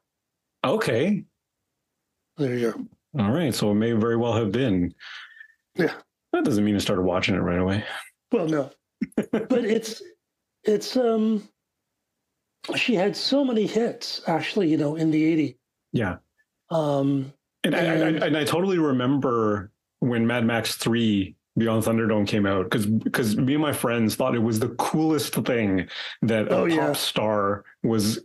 Okay. 0.66 1.24
There 2.38 2.58
you 2.58 2.72
go. 2.72 3.24
All 3.24 3.32
right. 3.32 3.54
So 3.54 3.72
it 3.72 3.76
may 3.76 3.92
very 3.94 4.18
well 4.18 4.34
have 4.34 4.52
been. 4.52 4.94
Yeah. 5.76 5.94
That 6.32 6.46
doesn't 6.46 6.64
mean 6.64 6.76
I 6.76 6.80
started 6.80 7.04
watching 7.04 7.36
it 7.36 7.40
right 7.40 7.60
away. 7.60 7.84
Well, 8.32 8.48
no. 8.48 8.72
but 9.32 9.66
it's, 9.66 10.02
it's, 10.64 10.98
um, 10.98 11.48
she 12.76 12.96
had 12.96 13.16
so 13.16 13.44
many 13.44 13.68
hits 13.68 14.22
actually, 14.28 14.70
you 14.70 14.78
know, 14.78 14.96
in 14.96 15.12
the 15.12 15.38
80s. 15.38 15.56
Yeah. 15.92 16.18
Um, 16.70 17.34
and, 17.64 17.76
and, 17.76 18.22
I, 18.22 18.26
I, 18.26 18.28
and 18.28 18.38
I 18.38 18.44
totally 18.44 18.80
remember 18.80 19.72
when 20.00 20.26
Mad 20.28 20.46
Max 20.46 20.76
3 20.76 21.36
Beyond 21.56 21.84
Thunderdome 21.84 22.28
came 22.28 22.48
out 22.48 22.64
because 22.64 22.88
because 22.88 23.38
me 23.38 23.54
and 23.54 23.62
my 23.62 23.74
friends 23.74 24.16
thought 24.16 24.34
it 24.34 24.40
was 24.40 24.58
the 24.60 24.70
coolest 24.70 25.36
thing 25.36 25.88
that 26.24 26.48
a 26.48 26.56
oh, 26.58 26.68
pop 26.68 26.78
yeah. 26.78 26.94
star 26.94 27.64
was 27.84 28.20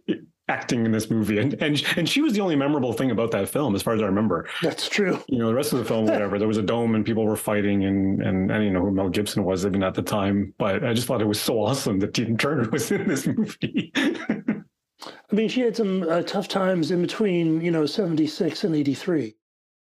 acting 0.48 0.84
in 0.86 0.92
this 0.92 1.10
movie 1.10 1.38
and 1.38 1.54
and 1.62 1.82
and 1.96 2.08
she 2.08 2.20
was 2.20 2.32
the 2.32 2.40
only 2.40 2.56
memorable 2.56 2.92
thing 2.92 3.10
about 3.10 3.30
that 3.30 3.48
film 3.48 3.74
as 3.74 3.82
far 3.82 3.94
as 3.94 4.02
I 4.02 4.06
remember. 4.06 4.48
That's 4.62 4.88
true. 4.88 5.22
You 5.28 5.38
know, 5.38 5.48
the 5.48 5.54
rest 5.54 5.72
of 5.72 5.78
the 5.78 5.84
film 5.84 6.06
whatever. 6.06 6.38
there 6.38 6.48
was 6.48 6.56
a 6.56 6.62
dome 6.62 6.94
and 6.94 7.04
people 7.04 7.24
were 7.24 7.36
fighting 7.36 7.84
and 7.84 8.22
and 8.22 8.52
I 8.52 8.58
didn't 8.58 8.72
know 8.72 8.80
who 8.80 8.90
Mel 8.90 9.08
Gibson 9.08 9.44
was 9.44 9.66
even 9.66 9.82
at 9.82 9.94
the 9.94 10.02
time, 10.02 10.54
but 10.58 10.84
I 10.84 10.92
just 10.92 11.06
thought 11.06 11.20
it 11.20 11.26
was 11.26 11.40
so 11.40 11.62
awesome 11.62 11.98
that 12.00 12.14
Tina 12.14 12.36
Turner 12.36 12.68
was 12.72 12.90
in 12.90 13.08
this 13.08 13.26
movie. 13.26 13.92
I 13.94 15.34
mean, 15.34 15.48
she 15.48 15.60
had 15.60 15.76
some 15.76 16.02
uh, 16.08 16.22
tough 16.22 16.48
times 16.48 16.90
in 16.90 17.02
between, 17.02 17.60
you 17.60 17.70
know, 17.70 17.86
76 17.86 18.64
and 18.64 18.74
83. 18.74 19.34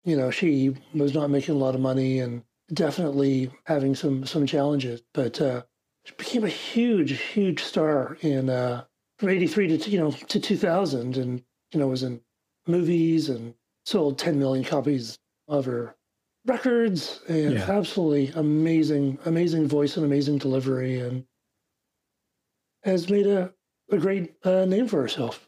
You 0.03 0.17
know, 0.17 0.29
she 0.29 0.75
was 0.93 1.13
not 1.13 1.29
making 1.29 1.55
a 1.55 1.57
lot 1.57 1.75
of 1.75 1.81
money 1.81 2.19
and 2.19 2.43
definitely 2.73 3.51
having 3.65 3.95
some 3.95 4.25
some 4.25 4.45
challenges, 4.45 5.01
but 5.13 5.39
uh, 5.41 5.63
she 6.03 6.13
became 6.15 6.43
a 6.43 6.49
huge, 6.49 7.19
huge 7.19 7.63
star 7.63 8.17
in 8.21 8.49
uh, 8.49 8.83
from 9.19 9.29
83 9.29 9.77
to, 9.77 9.89
you 9.89 9.99
know, 9.99 10.11
to 10.11 10.39
2000 10.39 11.17
and, 11.17 11.43
you 11.73 11.79
know, 11.79 11.87
was 11.87 12.03
in 12.03 12.19
movies 12.67 13.29
and 13.29 13.53
sold 13.85 14.17
10 14.17 14.39
million 14.39 14.65
copies 14.65 15.19
of 15.47 15.65
her 15.65 15.95
records 16.45 17.21
and 17.27 17.53
yeah. 17.53 17.69
absolutely 17.69 18.31
amazing, 18.35 19.19
amazing 19.25 19.67
voice 19.67 19.97
and 19.97 20.05
amazing 20.05 20.37
delivery 20.37 20.99
and 20.99 21.25
has 22.83 23.09
made 23.09 23.27
a 23.27 23.51
a 23.91 23.97
great 23.97 24.33
uh, 24.43 24.65
name 24.65 24.87
for 24.87 25.01
herself. 25.01 25.47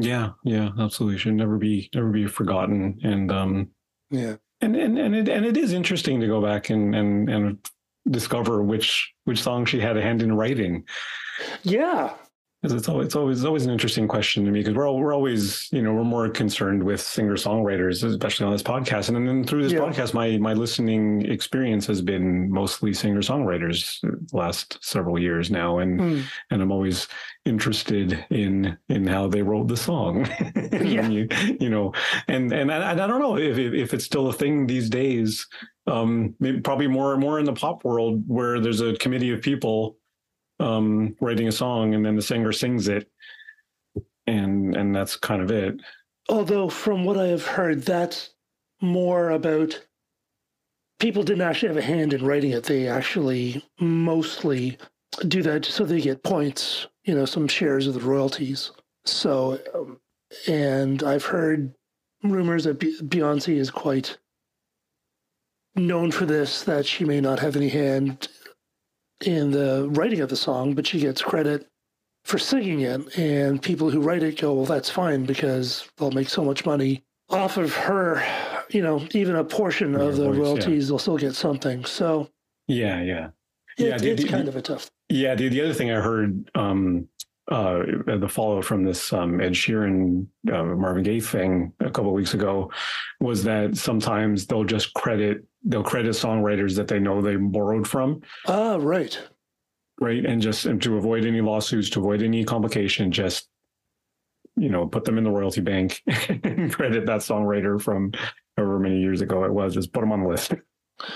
Yeah, 0.00 0.30
yeah, 0.44 0.70
absolutely. 0.78 1.18
Should 1.18 1.34
never 1.34 1.58
be 1.58 1.90
never 1.94 2.10
be 2.10 2.26
forgotten. 2.26 2.98
And 3.02 3.32
um, 3.32 3.70
yeah, 4.10 4.36
and 4.60 4.76
and 4.76 4.98
and 4.98 5.14
it 5.14 5.28
and 5.28 5.44
it 5.44 5.56
is 5.56 5.72
interesting 5.72 6.20
to 6.20 6.26
go 6.26 6.40
back 6.40 6.70
and 6.70 6.94
and 6.94 7.28
and 7.28 7.68
discover 8.08 8.62
which 8.62 9.12
which 9.24 9.42
song 9.42 9.64
she 9.64 9.80
had 9.80 9.96
a 9.96 10.02
hand 10.02 10.22
in 10.22 10.36
writing. 10.36 10.84
Yeah, 11.62 12.14
because 12.60 12.74
it's 12.74 12.88
always, 12.88 13.06
it's 13.06 13.16
always 13.16 13.44
always 13.44 13.64
an 13.64 13.70
interesting 13.70 14.08
question 14.08 14.44
to 14.44 14.50
me 14.50 14.60
because 14.60 14.74
we're 14.74 14.88
all, 14.88 14.98
we're 14.98 15.14
always 15.14 15.68
you 15.72 15.80
know 15.80 15.92
we're 15.92 16.02
more 16.04 16.28
concerned 16.28 16.82
with 16.82 17.00
singer 17.00 17.34
songwriters 17.34 18.02
especially 18.02 18.46
on 18.46 18.52
this 18.52 18.62
podcast 18.62 19.08
and 19.08 19.28
then 19.28 19.44
through 19.44 19.62
this 19.62 19.72
yeah. 19.72 19.78
podcast 19.78 20.12
my 20.12 20.36
my 20.38 20.54
listening 20.54 21.22
experience 21.30 21.86
has 21.86 22.02
been 22.02 22.50
mostly 22.50 22.92
singer 22.92 23.20
songwriters 23.20 24.00
the 24.00 24.36
last 24.36 24.78
several 24.84 25.18
years 25.18 25.50
now 25.50 25.78
and 25.78 26.00
mm. 26.00 26.24
and 26.50 26.60
I'm 26.60 26.72
always 26.72 27.06
interested 27.44 28.26
in 28.30 28.76
in 28.88 29.06
how 29.06 29.28
they 29.28 29.42
wrote 29.42 29.68
the 29.68 29.76
song 29.76 30.26
yeah. 30.72 31.08
you, 31.08 31.28
you 31.60 31.70
know 31.70 31.92
and 32.26 32.52
and 32.52 32.72
I, 32.72 32.92
I 32.92 32.94
don't 32.94 33.20
know 33.20 33.38
if 33.38 33.56
if 33.56 33.94
it's 33.94 34.04
still 34.04 34.28
a 34.28 34.32
thing 34.32 34.66
these 34.66 34.90
days 34.90 35.46
um 35.86 36.34
maybe 36.40 36.60
probably 36.60 36.88
more 36.88 37.12
and 37.12 37.20
more 37.20 37.38
in 37.38 37.44
the 37.44 37.52
pop 37.52 37.84
world 37.84 38.24
where 38.26 38.58
there's 38.58 38.80
a 38.80 38.96
committee 38.96 39.30
of 39.30 39.42
people 39.42 39.97
um, 40.60 41.16
writing 41.20 41.48
a 41.48 41.52
song 41.52 41.94
and 41.94 42.04
then 42.04 42.16
the 42.16 42.22
singer 42.22 42.52
sings 42.52 42.88
it, 42.88 43.10
and 44.26 44.76
and 44.76 44.94
that's 44.94 45.16
kind 45.16 45.42
of 45.42 45.50
it. 45.50 45.80
Although, 46.28 46.68
from 46.68 47.04
what 47.04 47.18
I 47.18 47.28
have 47.28 47.46
heard, 47.46 47.82
that's 47.82 48.30
more 48.80 49.30
about 49.30 49.80
people 50.98 51.22
didn't 51.22 51.42
actually 51.42 51.68
have 51.68 51.76
a 51.76 51.82
hand 51.82 52.12
in 52.12 52.24
writing 52.24 52.50
it. 52.50 52.64
They 52.64 52.88
actually 52.88 53.64
mostly 53.80 54.78
do 55.26 55.42
that 55.42 55.64
so 55.64 55.84
they 55.84 56.00
get 56.00 56.22
points, 56.22 56.86
you 57.04 57.14
know, 57.14 57.24
some 57.24 57.48
shares 57.48 57.86
of 57.86 57.94
the 57.94 58.00
royalties. 58.00 58.72
So, 59.04 59.58
um, 59.74 60.00
and 60.46 61.02
I've 61.02 61.24
heard 61.24 61.74
rumors 62.22 62.64
that 62.64 62.78
Beyonce 62.78 63.56
is 63.56 63.70
quite 63.70 64.18
known 65.74 66.10
for 66.10 66.26
this, 66.26 66.62
that 66.64 66.84
she 66.86 67.04
may 67.04 67.20
not 67.20 67.38
have 67.38 67.56
any 67.56 67.68
hand 67.68 68.28
in 69.24 69.50
the 69.50 69.88
writing 69.90 70.20
of 70.20 70.28
the 70.28 70.36
song, 70.36 70.74
but 70.74 70.86
she 70.86 71.00
gets 71.00 71.22
credit 71.22 71.68
for 72.24 72.38
singing 72.38 72.80
it. 72.80 73.18
And 73.18 73.60
people 73.60 73.90
who 73.90 74.00
write 74.00 74.22
it 74.22 74.40
go, 74.40 74.54
well, 74.54 74.66
that's 74.66 74.90
fine 74.90 75.24
because 75.24 75.88
they'll 75.96 76.10
make 76.10 76.28
so 76.28 76.44
much 76.44 76.64
money 76.64 77.04
off 77.30 77.56
of 77.56 77.74
her. 77.74 78.24
You 78.70 78.82
know, 78.82 79.06
even 79.12 79.36
a 79.36 79.44
portion 79.44 79.94
of 79.94 80.16
the 80.16 80.24
voice, 80.24 80.36
royalties, 80.36 80.84
yeah. 80.84 80.88
they'll 80.88 80.98
still 80.98 81.18
get 81.18 81.34
something. 81.34 81.84
So, 81.84 82.28
yeah, 82.66 83.00
yeah. 83.02 83.28
It, 83.78 83.86
yeah, 83.86 83.98
the, 83.98 84.10
it's 84.10 84.22
the, 84.22 84.28
kind 84.28 84.48
of 84.48 84.56
a 84.56 84.62
tough. 84.62 84.90
Yeah, 85.08 85.34
the, 85.34 85.48
the 85.48 85.62
other 85.62 85.72
thing 85.72 85.90
I 85.90 86.00
heard 86.00 86.50
um, 86.54 87.08
uh, 87.50 87.82
the 88.06 88.28
follow 88.28 88.60
from 88.60 88.84
this 88.84 89.12
um, 89.12 89.40
Ed 89.40 89.52
Sheeran 89.52 90.26
uh, 90.52 90.64
Marvin 90.64 91.02
Gaye 91.02 91.20
thing 91.20 91.72
a 91.80 91.90
couple 91.90 92.08
of 92.08 92.14
weeks 92.14 92.34
ago 92.34 92.70
was 93.20 93.42
that 93.44 93.76
sometimes 93.76 94.46
they'll 94.46 94.64
just 94.64 94.92
credit 94.92 95.44
they'll 95.68 95.84
credit 95.84 96.10
songwriters 96.12 96.74
that 96.76 96.88
they 96.88 96.98
know 96.98 97.22
they 97.22 97.36
borrowed 97.36 97.86
from. 97.86 98.22
Ah, 98.46 98.78
right, 98.80 99.20
right, 100.00 100.24
and 100.24 100.42
just 100.42 100.66
and 100.66 100.82
to 100.82 100.96
avoid 100.96 101.24
any 101.24 101.40
lawsuits, 101.40 101.90
to 101.90 102.00
avoid 102.00 102.22
any 102.22 102.44
complication, 102.44 103.12
just 103.12 103.48
you 104.56 104.68
know 104.68 104.86
put 104.86 105.04
them 105.04 105.18
in 105.18 105.24
the 105.24 105.30
royalty 105.30 105.60
bank 105.60 106.02
and 106.28 106.72
credit 106.72 107.06
that 107.06 107.20
songwriter 107.20 107.80
from 107.80 108.12
however 108.56 108.80
many 108.80 108.98
years 108.98 109.20
ago 109.20 109.44
it 109.44 109.52
was. 109.52 109.74
Just 109.74 109.92
put 109.92 110.00
them 110.00 110.10
on 110.10 110.22
the 110.22 110.28
list. 110.28 110.54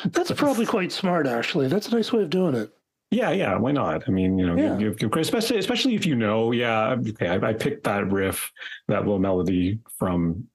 That's 0.04 0.30
probably 0.36 0.66
quite 0.66 0.92
smart, 0.92 1.26
actually. 1.26 1.68
That's 1.68 1.88
a 1.88 1.94
nice 1.94 2.12
way 2.12 2.22
of 2.22 2.30
doing 2.30 2.54
it. 2.54 2.70
Yeah, 3.10 3.30
yeah. 3.30 3.58
Why 3.58 3.72
not? 3.72 4.04
I 4.08 4.10
mean, 4.10 4.38
you 4.38 4.46
know, 4.46 4.56
yeah. 4.56 4.76
give, 4.76 4.96
give, 4.96 5.12
especially 5.14 5.58
especially 5.58 5.94
if 5.94 6.06
you 6.06 6.14
know. 6.14 6.52
Yeah, 6.52 6.96
okay. 7.08 7.28
I, 7.28 7.48
I 7.48 7.52
picked 7.52 7.84
that 7.84 8.10
riff, 8.10 8.50
that 8.88 9.00
little 9.00 9.18
melody 9.18 9.80
from 9.98 10.46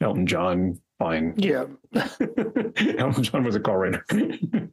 Elton 0.00 0.26
John. 0.26 0.80
Fine. 1.02 1.34
Yeah. 1.36 1.64
Elton 2.98 3.24
John 3.24 3.42
was 3.42 3.56
a 3.56 3.60
co-writer. 3.60 4.04
well, 4.12 4.68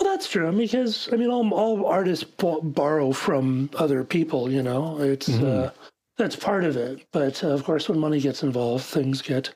that's 0.00 0.28
true. 0.28 0.50
Because 0.50 1.08
I 1.12 1.16
mean, 1.16 1.30
all 1.30 1.48
all 1.54 1.86
artists 1.86 2.24
borrow 2.24 3.12
from 3.12 3.70
other 3.76 4.02
people. 4.02 4.50
You 4.50 4.64
know, 4.64 5.00
it's 5.00 5.28
mm-hmm. 5.28 5.66
uh, 5.66 5.70
that's 6.16 6.34
part 6.34 6.64
of 6.64 6.76
it. 6.76 7.06
But 7.12 7.44
uh, 7.44 7.50
of 7.50 7.62
course, 7.62 7.88
when 7.88 8.00
money 8.00 8.18
gets 8.18 8.42
involved, 8.42 8.86
things 8.86 9.22
get 9.22 9.54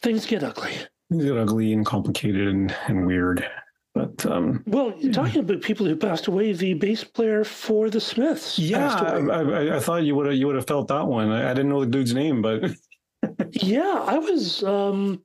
things 0.00 0.24
get 0.24 0.42
ugly. 0.42 0.72
Things 1.10 1.24
get 1.24 1.36
ugly 1.36 1.74
and 1.74 1.84
complicated 1.84 2.48
and, 2.48 2.74
and 2.88 3.06
weird. 3.06 3.46
But 3.92 4.24
um, 4.24 4.62
well, 4.66 4.94
you're 4.96 5.12
talking 5.12 5.40
about 5.40 5.60
people 5.60 5.84
who 5.84 5.96
passed 5.96 6.28
away. 6.28 6.54
The 6.54 6.72
bass 6.74 7.04
player 7.04 7.44
for 7.44 7.90
the 7.90 8.00
Smiths. 8.00 8.58
Yeah, 8.58 8.94
I, 8.94 9.18
I, 9.18 9.76
I, 9.76 9.80
thought 9.80 10.04
you 10.04 10.14
would 10.14 10.26
have 10.26 10.36
you 10.36 10.46
would 10.46 10.56
have 10.56 10.66
felt 10.66 10.88
that 10.88 11.06
one. 11.06 11.30
I, 11.30 11.50
I, 11.50 11.54
didn't 11.54 11.68
know 11.68 11.80
the 11.80 11.90
dude's 11.90 12.14
name, 12.14 12.40
but 12.40 12.62
yeah, 13.52 14.04
I 14.06 14.18
was 14.18 14.62
um, 14.62 15.22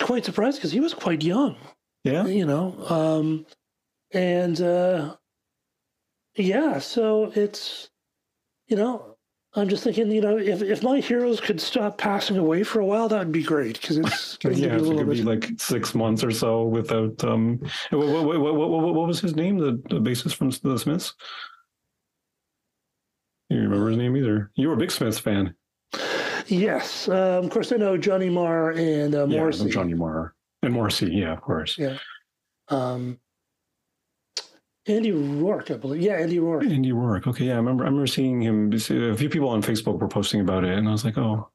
quite 0.00 0.24
surprised 0.24 0.58
because 0.58 0.72
he 0.72 0.80
was 0.80 0.94
quite 0.94 1.22
young. 1.22 1.56
Yeah, 2.04 2.26
you 2.26 2.46
know, 2.46 2.76
um, 2.88 3.46
and 4.12 4.60
uh, 4.60 5.16
yeah, 6.36 6.78
so 6.78 7.32
it's 7.34 7.90
you 8.66 8.76
know 8.76 9.12
I'm 9.54 9.68
just 9.68 9.84
thinking, 9.84 10.10
you 10.10 10.22
know, 10.22 10.38
if, 10.38 10.62
if 10.62 10.82
my 10.82 11.00
heroes 11.00 11.38
could 11.38 11.60
stop 11.60 11.98
passing 11.98 12.38
away 12.38 12.62
for 12.62 12.80
a 12.80 12.86
while, 12.86 13.08
that 13.08 13.18
would 13.18 13.32
be 13.32 13.42
great 13.42 13.78
because 13.78 13.98
it's 13.98 14.38
yeah, 14.44 14.50
be 14.50 14.64
a 14.66 14.78
little 14.78 15.04
bit 15.04 15.16
be 15.16 15.22
like 15.22 15.50
six 15.58 15.94
months 15.94 16.24
or 16.24 16.30
so 16.30 16.62
without. 16.62 17.22
Um, 17.22 17.58
what, 17.90 18.08
what, 18.08 18.40
what, 18.40 18.54
what, 18.54 18.94
what 18.94 19.06
was 19.06 19.20
his 19.20 19.36
name? 19.36 19.58
The, 19.58 19.72
the 19.90 20.00
bassist 20.00 20.36
from 20.36 20.50
the 20.50 20.78
Smiths. 20.78 21.12
You 23.50 23.58
remember 23.58 23.90
his 23.90 23.98
name 23.98 24.16
either? 24.16 24.50
You 24.54 24.68
were 24.68 24.74
a 24.74 24.78
big 24.78 24.90
Smiths 24.90 25.18
fan. 25.18 25.54
Yes, 26.46 27.08
um, 27.08 27.44
of 27.44 27.50
course 27.50 27.72
I 27.72 27.76
know 27.76 27.96
Johnny 27.96 28.30
Marr 28.30 28.70
and 28.72 29.14
uh, 29.14 29.26
Morrissey. 29.26 29.66
Yeah, 29.66 29.72
Johnny 29.72 29.94
Marr 29.94 30.34
and 30.62 30.72
Morrissey. 30.72 31.12
Yeah, 31.12 31.32
of 31.32 31.40
course. 31.40 31.78
Yeah. 31.78 31.98
Um, 32.68 33.18
Andy 34.86 35.12
Rourke, 35.12 35.70
I 35.70 35.76
believe. 35.76 36.02
Yeah, 36.02 36.14
Andy 36.14 36.40
Rourke. 36.40 36.64
Andy 36.64 36.92
Rourke. 36.92 37.26
Okay, 37.28 37.46
yeah, 37.46 37.54
I 37.54 37.56
remember. 37.56 37.84
I 37.84 37.86
remember 37.86 38.06
seeing 38.06 38.40
him. 38.40 38.72
A 38.72 38.78
few 38.78 39.28
people 39.28 39.48
on 39.48 39.62
Facebook 39.62 40.00
were 40.00 40.08
posting 40.08 40.40
about 40.40 40.64
it, 40.64 40.76
and 40.76 40.88
I 40.88 40.92
was 40.92 41.04
like, 41.04 41.18
"Oh, 41.18 41.48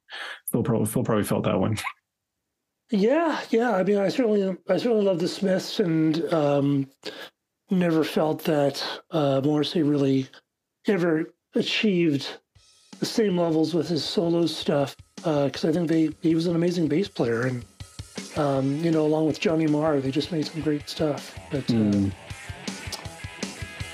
Phil 0.51 0.63
probably 0.63 0.85
Phil 0.85 1.03
probably 1.03 1.23
felt 1.23 1.43
that 1.43 1.59
one." 1.59 1.77
Yeah, 2.89 3.41
yeah. 3.49 3.75
I 3.75 3.83
mean, 3.83 3.97
I 3.97 4.07
certainly, 4.07 4.55
I 4.69 4.77
certainly 4.77 5.03
love 5.03 5.19
the 5.19 5.27
Smiths, 5.27 5.81
and 5.81 6.23
um, 6.33 6.89
never 7.69 8.05
felt 8.05 8.45
that 8.45 8.81
uh, 9.11 9.41
Morrissey 9.43 9.83
really 9.83 10.29
ever 10.87 11.25
achieved 11.53 12.39
the 12.99 13.05
same 13.05 13.37
levels 13.37 13.73
with 13.73 13.87
his 13.87 14.03
solo 14.03 14.45
stuff 14.45 14.95
because 15.15 15.65
uh, 15.65 15.69
I 15.69 15.71
think 15.71 15.89
they 15.89 16.09
he 16.21 16.35
was 16.35 16.47
an 16.47 16.55
amazing 16.55 16.87
bass 16.87 17.07
player, 17.07 17.41
and 17.41 17.65
um, 18.37 18.77
you 18.83 18.91
know, 18.91 19.05
along 19.05 19.27
with 19.27 19.39
Johnny 19.39 19.67
Marr, 19.67 19.99
they 19.99 20.11
just 20.11 20.31
made 20.31 20.45
some 20.45 20.61
great 20.61 20.89
stuff. 20.89 21.37
But 21.51 21.65
mm. 21.67 22.11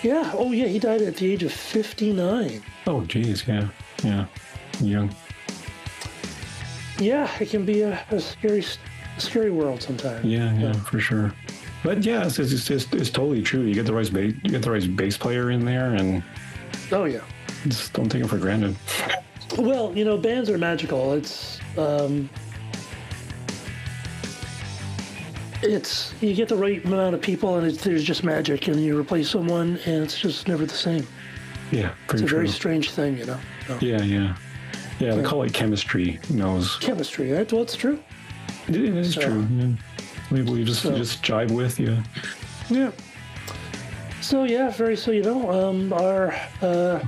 yeah, 0.02 0.32
oh 0.36 0.52
yeah, 0.52 0.68
he 0.68 0.80
died 0.80 1.02
at 1.02 1.16
the 1.18 1.32
age 1.32 1.44
of 1.44 1.52
fifty 1.52 2.14
nine. 2.14 2.62
Oh, 2.88 3.02
geez, 3.02 3.48
yeah, 3.48 3.70
yeah, 4.04 4.26
young 4.82 5.14
yeah, 7.00 7.30
it 7.40 7.50
can 7.50 7.66
be 7.66 7.82
a, 7.82 8.00
a 8.12 8.20
scary, 8.20 8.64
scary 9.18 9.52
world 9.52 9.82
sometimes. 9.82 10.26
Yeah, 10.26 10.54
yeah, 10.54 10.68
yeah, 10.68 10.74
for 10.74 11.00
sure. 11.00 11.34
But 11.84 12.06
yeah, 12.06 12.26
it's, 12.26 12.40
it's, 12.40 12.70
it's, 12.70 12.92
it's, 12.94 13.10
totally 13.10 13.42
true. 13.42 13.62
You 13.62 13.74
get 13.74 13.86
the 13.86 13.94
right 13.94 14.12
bass, 14.12 14.34
you 14.44 14.52
get 14.52 14.62
the 14.62 14.72
right 14.72 14.96
bass 14.96 15.18
player 15.18 15.52
in 15.52 15.66
there, 15.66 15.94
and 15.94 16.24
oh 16.92 17.04
yeah, 17.06 17.22
just 17.68 17.94
don't 17.94 18.10
take 18.10 18.24
it 18.24 18.28
for 18.28 18.38
granted. 18.38 18.76
Well, 19.58 19.96
you 19.96 20.04
know, 20.06 20.18
bands 20.18 20.50
are 20.50 20.58
magical. 20.58 21.14
It's 21.14 21.60
um, 21.78 22.30
it's 25.62 26.14
you 26.22 26.34
get 26.34 26.50
the 26.50 26.56
right 26.56 26.84
amount 26.84 27.16
of 27.16 27.22
people, 27.22 27.58
and 27.58 27.68
it's 27.68 27.84
there's 27.84 28.04
just 28.04 28.24
magic, 28.24 28.68
and 28.68 28.82
you 28.84 28.98
replace 28.98 29.30
someone, 29.30 29.80
and 29.86 30.04
it's 30.04 30.20
just 30.20 30.48
never 30.48 30.66
the 30.66 30.74
same. 30.74 31.08
Yeah, 31.72 31.94
it's 32.10 32.22
a 32.22 32.26
true. 32.26 32.38
very 32.38 32.48
strange 32.50 32.92
thing, 32.92 33.18
you 33.18 33.26
know. 33.26 33.40
Yeah, 33.80 34.02
yeah. 34.02 34.36
Yeah, 35.00 35.16
they 35.16 35.24
call 35.24 35.44
it 35.44 35.54
chemistry. 35.54 36.20
Knows 36.30 36.78
chemistry, 36.78 37.32
right? 37.32 37.52
Well, 37.52 37.64
it's 37.64 37.76
true. 37.76 38.00
it, 38.68 38.76
it 38.76 38.96
is 38.96 39.16
so, 39.16 39.22
true. 39.22 39.48
Yeah. 39.52 39.68
People 40.30 40.58
you 40.58 40.66
just 40.66 40.82
so, 40.82 40.96
just 40.96 41.22
jive 41.24 41.52
with, 41.52 41.80
yeah. 41.80 42.02
Yeah. 42.70 42.92
So 44.22 44.46
yeah, 44.46 44.70
very 44.70 44.96
so 44.96 45.12
you 45.12 45.24
know, 45.24 45.52
um, 45.52 45.92
our 45.94 46.34
uh, 46.62 47.04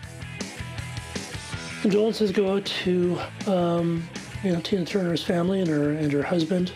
condolences 1.86 2.32
go 2.32 2.56
out 2.56 2.66
to 2.66 3.20
um, 3.46 4.04
you 4.44 4.52
know 4.52 4.60
Tina 4.62 4.84
Turner's 4.84 5.24
family 5.24 5.60
and 5.62 5.70
her 5.70 5.92
and 5.92 6.12
her 6.12 6.24
husband, 6.24 6.74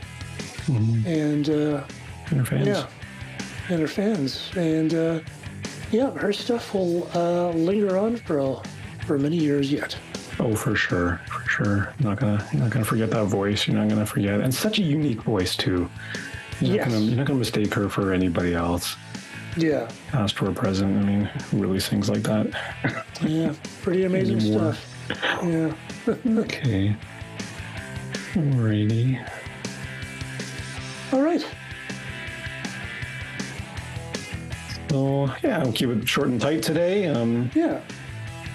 mm-hmm. 0.68 1.08
and 1.08 1.50
uh, 1.50 1.84
and 2.28 2.40
her 2.40 2.46
fans. 2.46 2.68
Yeah, 2.68 2.88
and 3.70 3.82
her 3.82 3.88
fans, 3.88 4.52
and 4.56 4.94
uh, 4.94 5.20
yeah, 5.92 6.12
her 6.12 6.32
stuff 6.32 6.76
will 6.76 7.10
uh, 7.16 7.50
linger 7.54 7.98
on 7.98 8.18
for 8.18 8.62
for 9.08 9.18
many 9.18 9.36
years 9.36 9.72
yet. 9.72 9.98
Oh, 10.40 10.56
for 10.56 10.76
sure, 10.76 11.20
for 11.28 11.50
sure. 11.50 11.94
Not 12.00 12.20
gonna, 12.20 12.48
you're 12.54 12.62
not 12.62 12.70
gonna 12.70 12.86
forget 12.86 13.10
that 13.10 13.26
voice. 13.26 13.68
You're 13.68 13.78
not 13.78 13.90
gonna 13.90 14.06
forget, 14.06 14.42
and 14.42 14.54
such 14.54 14.78
a 14.78 14.84
unique 14.84 15.24
voice 15.24 15.56
too. 15.56 15.90
You're 16.62 16.76
yes. 16.76 16.86
not 16.86 16.94
gonna, 16.94 17.06
you're 17.06 17.18
not 17.18 17.26
gonna 17.26 17.40
mistake 17.40 17.74
her 17.74 17.90
for 17.90 18.14
anybody 18.14 18.54
else. 18.54 18.96
Yeah. 19.58 19.90
Past 20.10 20.40
or 20.40 20.52
present. 20.52 20.96
I 20.96 21.02
mean, 21.02 21.24
who 21.50 21.58
really 21.58 21.80
sings 21.80 22.12
like 22.12 22.22
that? 22.24 22.54
yeah, 23.24 23.56
pretty 23.82 24.04
amazing 24.04 24.40
stuff. 24.54 24.86
Yeah. 25.44 25.74
okay. 26.08 26.96
Alrighty. 28.34 29.30
All 31.12 31.22
right. 31.22 31.46
So 34.90 35.30
yeah, 35.44 35.60
I'll 35.60 35.72
keep 35.72 35.90
it 35.90 36.08
short 36.08 36.30
and 36.30 36.42
tight 36.42 36.64
today. 36.64 37.08
Um, 37.08 37.52
yeah 37.54 37.82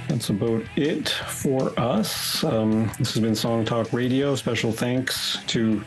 that's 0.08 0.28
about 0.30 0.62
it 0.76 1.08
for 1.08 1.78
us. 1.78 2.44
Um, 2.44 2.90
this 2.98 3.14
has 3.14 3.20
been 3.20 3.34
Song 3.34 3.64
Talk 3.64 3.92
Radio. 3.92 4.34
Special 4.36 4.70
thanks 4.70 5.38
to 5.48 5.82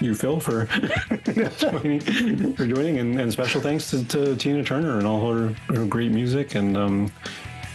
you, 0.00 0.14
Phil, 0.14 0.40
for 0.40 0.66
joining, 1.58 2.54
for 2.54 2.66
joining, 2.66 2.98
and, 2.98 3.20
and 3.20 3.32
special 3.32 3.60
thanks 3.60 3.90
to, 3.90 4.04
to, 4.04 4.36
Tina 4.36 4.64
Turner 4.64 4.98
and 4.98 5.06
all 5.06 5.32
her, 5.32 5.54
her 5.74 5.86
great 5.86 6.12
music. 6.12 6.54
And 6.54 6.76
um, 6.76 7.12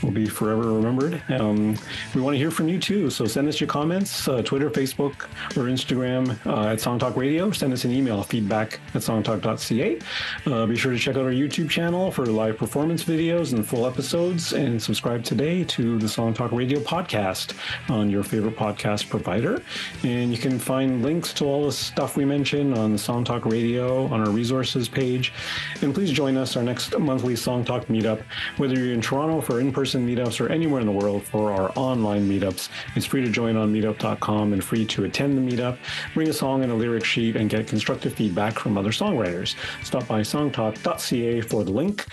will 0.02 0.12
be 0.12 0.26
forever 0.26 0.74
remembered. 0.74 1.22
Um, 1.30 1.78
we 2.14 2.22
want 2.22 2.34
to 2.36 2.38
hear 2.38 2.52
from 2.52 2.68
you 2.68 2.80
too, 2.80 3.10
so 3.10 3.26
send 3.26 3.48
us 3.48 3.60
your 3.60 3.68
comments, 3.68 4.28
uh, 4.28 4.42
Twitter, 4.42 4.70
Facebook, 4.70 5.24
or 5.58 5.70
Instagram 5.70 6.38
uh, 6.46 6.72
at 6.72 6.82
Song 6.82 7.00
Talk 7.00 7.16
Radio. 7.16 7.52
Send 7.52 7.74
us 7.74 7.86
an 7.86 7.92
email, 7.92 8.22
feedback 8.24 8.80
at 8.94 9.02
songtalk.ca. 9.02 10.00
Uh, 10.46 10.66
be 10.66 10.76
sure 10.76 10.92
to 10.92 11.00
check 11.00 11.16
out 11.16 11.24
our 11.24 11.32
YouTube 11.32 11.70
channel 11.70 12.12
for 12.12 12.26
live 12.26 12.58
performance 12.58 13.04
videos 13.04 13.54
and 13.54 13.66
full 13.66 13.86
episodes, 13.88 14.54
and 14.54 14.82
subscribe 14.82 15.24
today 15.24 15.64
to 15.64 15.98
the 15.98 16.08
Song 16.08 16.34
Talk 16.34 16.52
Radio 16.52 16.80
podcast 16.80 17.54
on 17.90 18.10
your 18.10 18.24
favorite 18.24 18.56
podcast 18.56 19.10
provider. 19.10 19.62
And 20.04 20.32
you 20.32 20.38
can 20.38 20.60
find 20.60 21.02
links 21.02 21.34
to 21.34 21.46
all 21.46 21.66
the 21.66 21.72
stuff 21.72 22.18
we 22.18 22.26
mentioned 22.26 22.78
on 22.78 22.92
the 22.92 23.00
Song 23.00 23.24
Talk 23.24 23.46
Radio 23.46 24.06
on 24.08 24.22
our 24.22 24.30
resources 24.30 24.88
page. 24.88 25.34
And 25.82 25.94
please 25.94 26.12
join 26.12 26.38
us 26.38 26.56
our 26.56 26.64
next 26.64 26.98
monthly 27.00 27.36
Song 27.36 27.64
Talk 27.66 27.86
meetup, 27.88 28.22
whether 28.58 28.76
you're 28.76 28.94
in 28.94 29.02
Toronto 29.02 29.42
for 29.42 29.60
in-person 29.60 29.85
person 29.86 30.08
meetups 30.08 30.44
or 30.44 30.52
anywhere 30.52 30.82
in 30.82 30.88
the 30.88 30.92
world 30.92 31.24
for 31.24 31.52
our 31.52 31.72
online 31.76 32.28
meetups. 32.28 32.70
It's 32.96 33.06
free 33.06 33.24
to 33.24 33.30
join 33.30 33.56
on 33.56 33.72
meetup.com 33.72 34.52
and 34.52 34.64
free 34.64 34.84
to 34.84 35.04
attend 35.04 35.38
the 35.38 35.42
meetup, 35.56 35.78
bring 36.16 36.28
a 36.28 36.34
song 36.34 36.64
and 36.64 36.72
a 36.72 36.76
lyric 36.76 37.06
sheet, 37.06 37.36
and 37.36 37.52
get 37.52 37.68
constructive 37.68 38.16
feedback 38.16 38.58
from 38.58 38.80
other 38.80 38.90
songwriters. 38.90 39.54
Stop 39.84 40.08
by 40.08 40.22
songtalk.ca 40.22 41.42
for 41.42 41.64
the 41.64 41.70
link. 41.70 42.04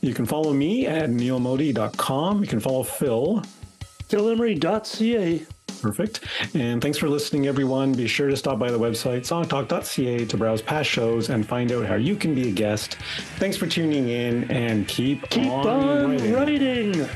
You 0.00 0.14
can 0.14 0.24
follow 0.24 0.54
me 0.54 0.86
at 0.86 1.10
neilmodi.com. 1.10 2.40
You 2.40 2.48
can 2.48 2.60
follow 2.60 2.82
Phil. 2.82 3.42
PhilEmery.ca. 4.08 5.57
Perfect. 5.80 6.20
And 6.54 6.82
thanks 6.82 6.98
for 6.98 7.08
listening, 7.08 7.46
everyone. 7.46 7.92
Be 7.92 8.06
sure 8.06 8.28
to 8.28 8.36
stop 8.36 8.58
by 8.58 8.70
the 8.70 8.78
website, 8.78 9.20
songtalk.ca, 9.20 10.24
to 10.24 10.36
browse 10.36 10.62
past 10.62 10.88
shows 10.88 11.30
and 11.30 11.46
find 11.46 11.72
out 11.72 11.86
how 11.86 11.94
you 11.94 12.16
can 12.16 12.34
be 12.34 12.48
a 12.48 12.52
guest. 12.52 12.96
Thanks 13.38 13.56
for 13.56 13.66
tuning 13.66 14.08
in 14.08 14.50
and 14.50 14.86
keep, 14.88 15.28
keep 15.30 15.50
on, 15.50 15.66
on 15.66 16.10
writing. 16.10 16.32
writing. 16.32 17.08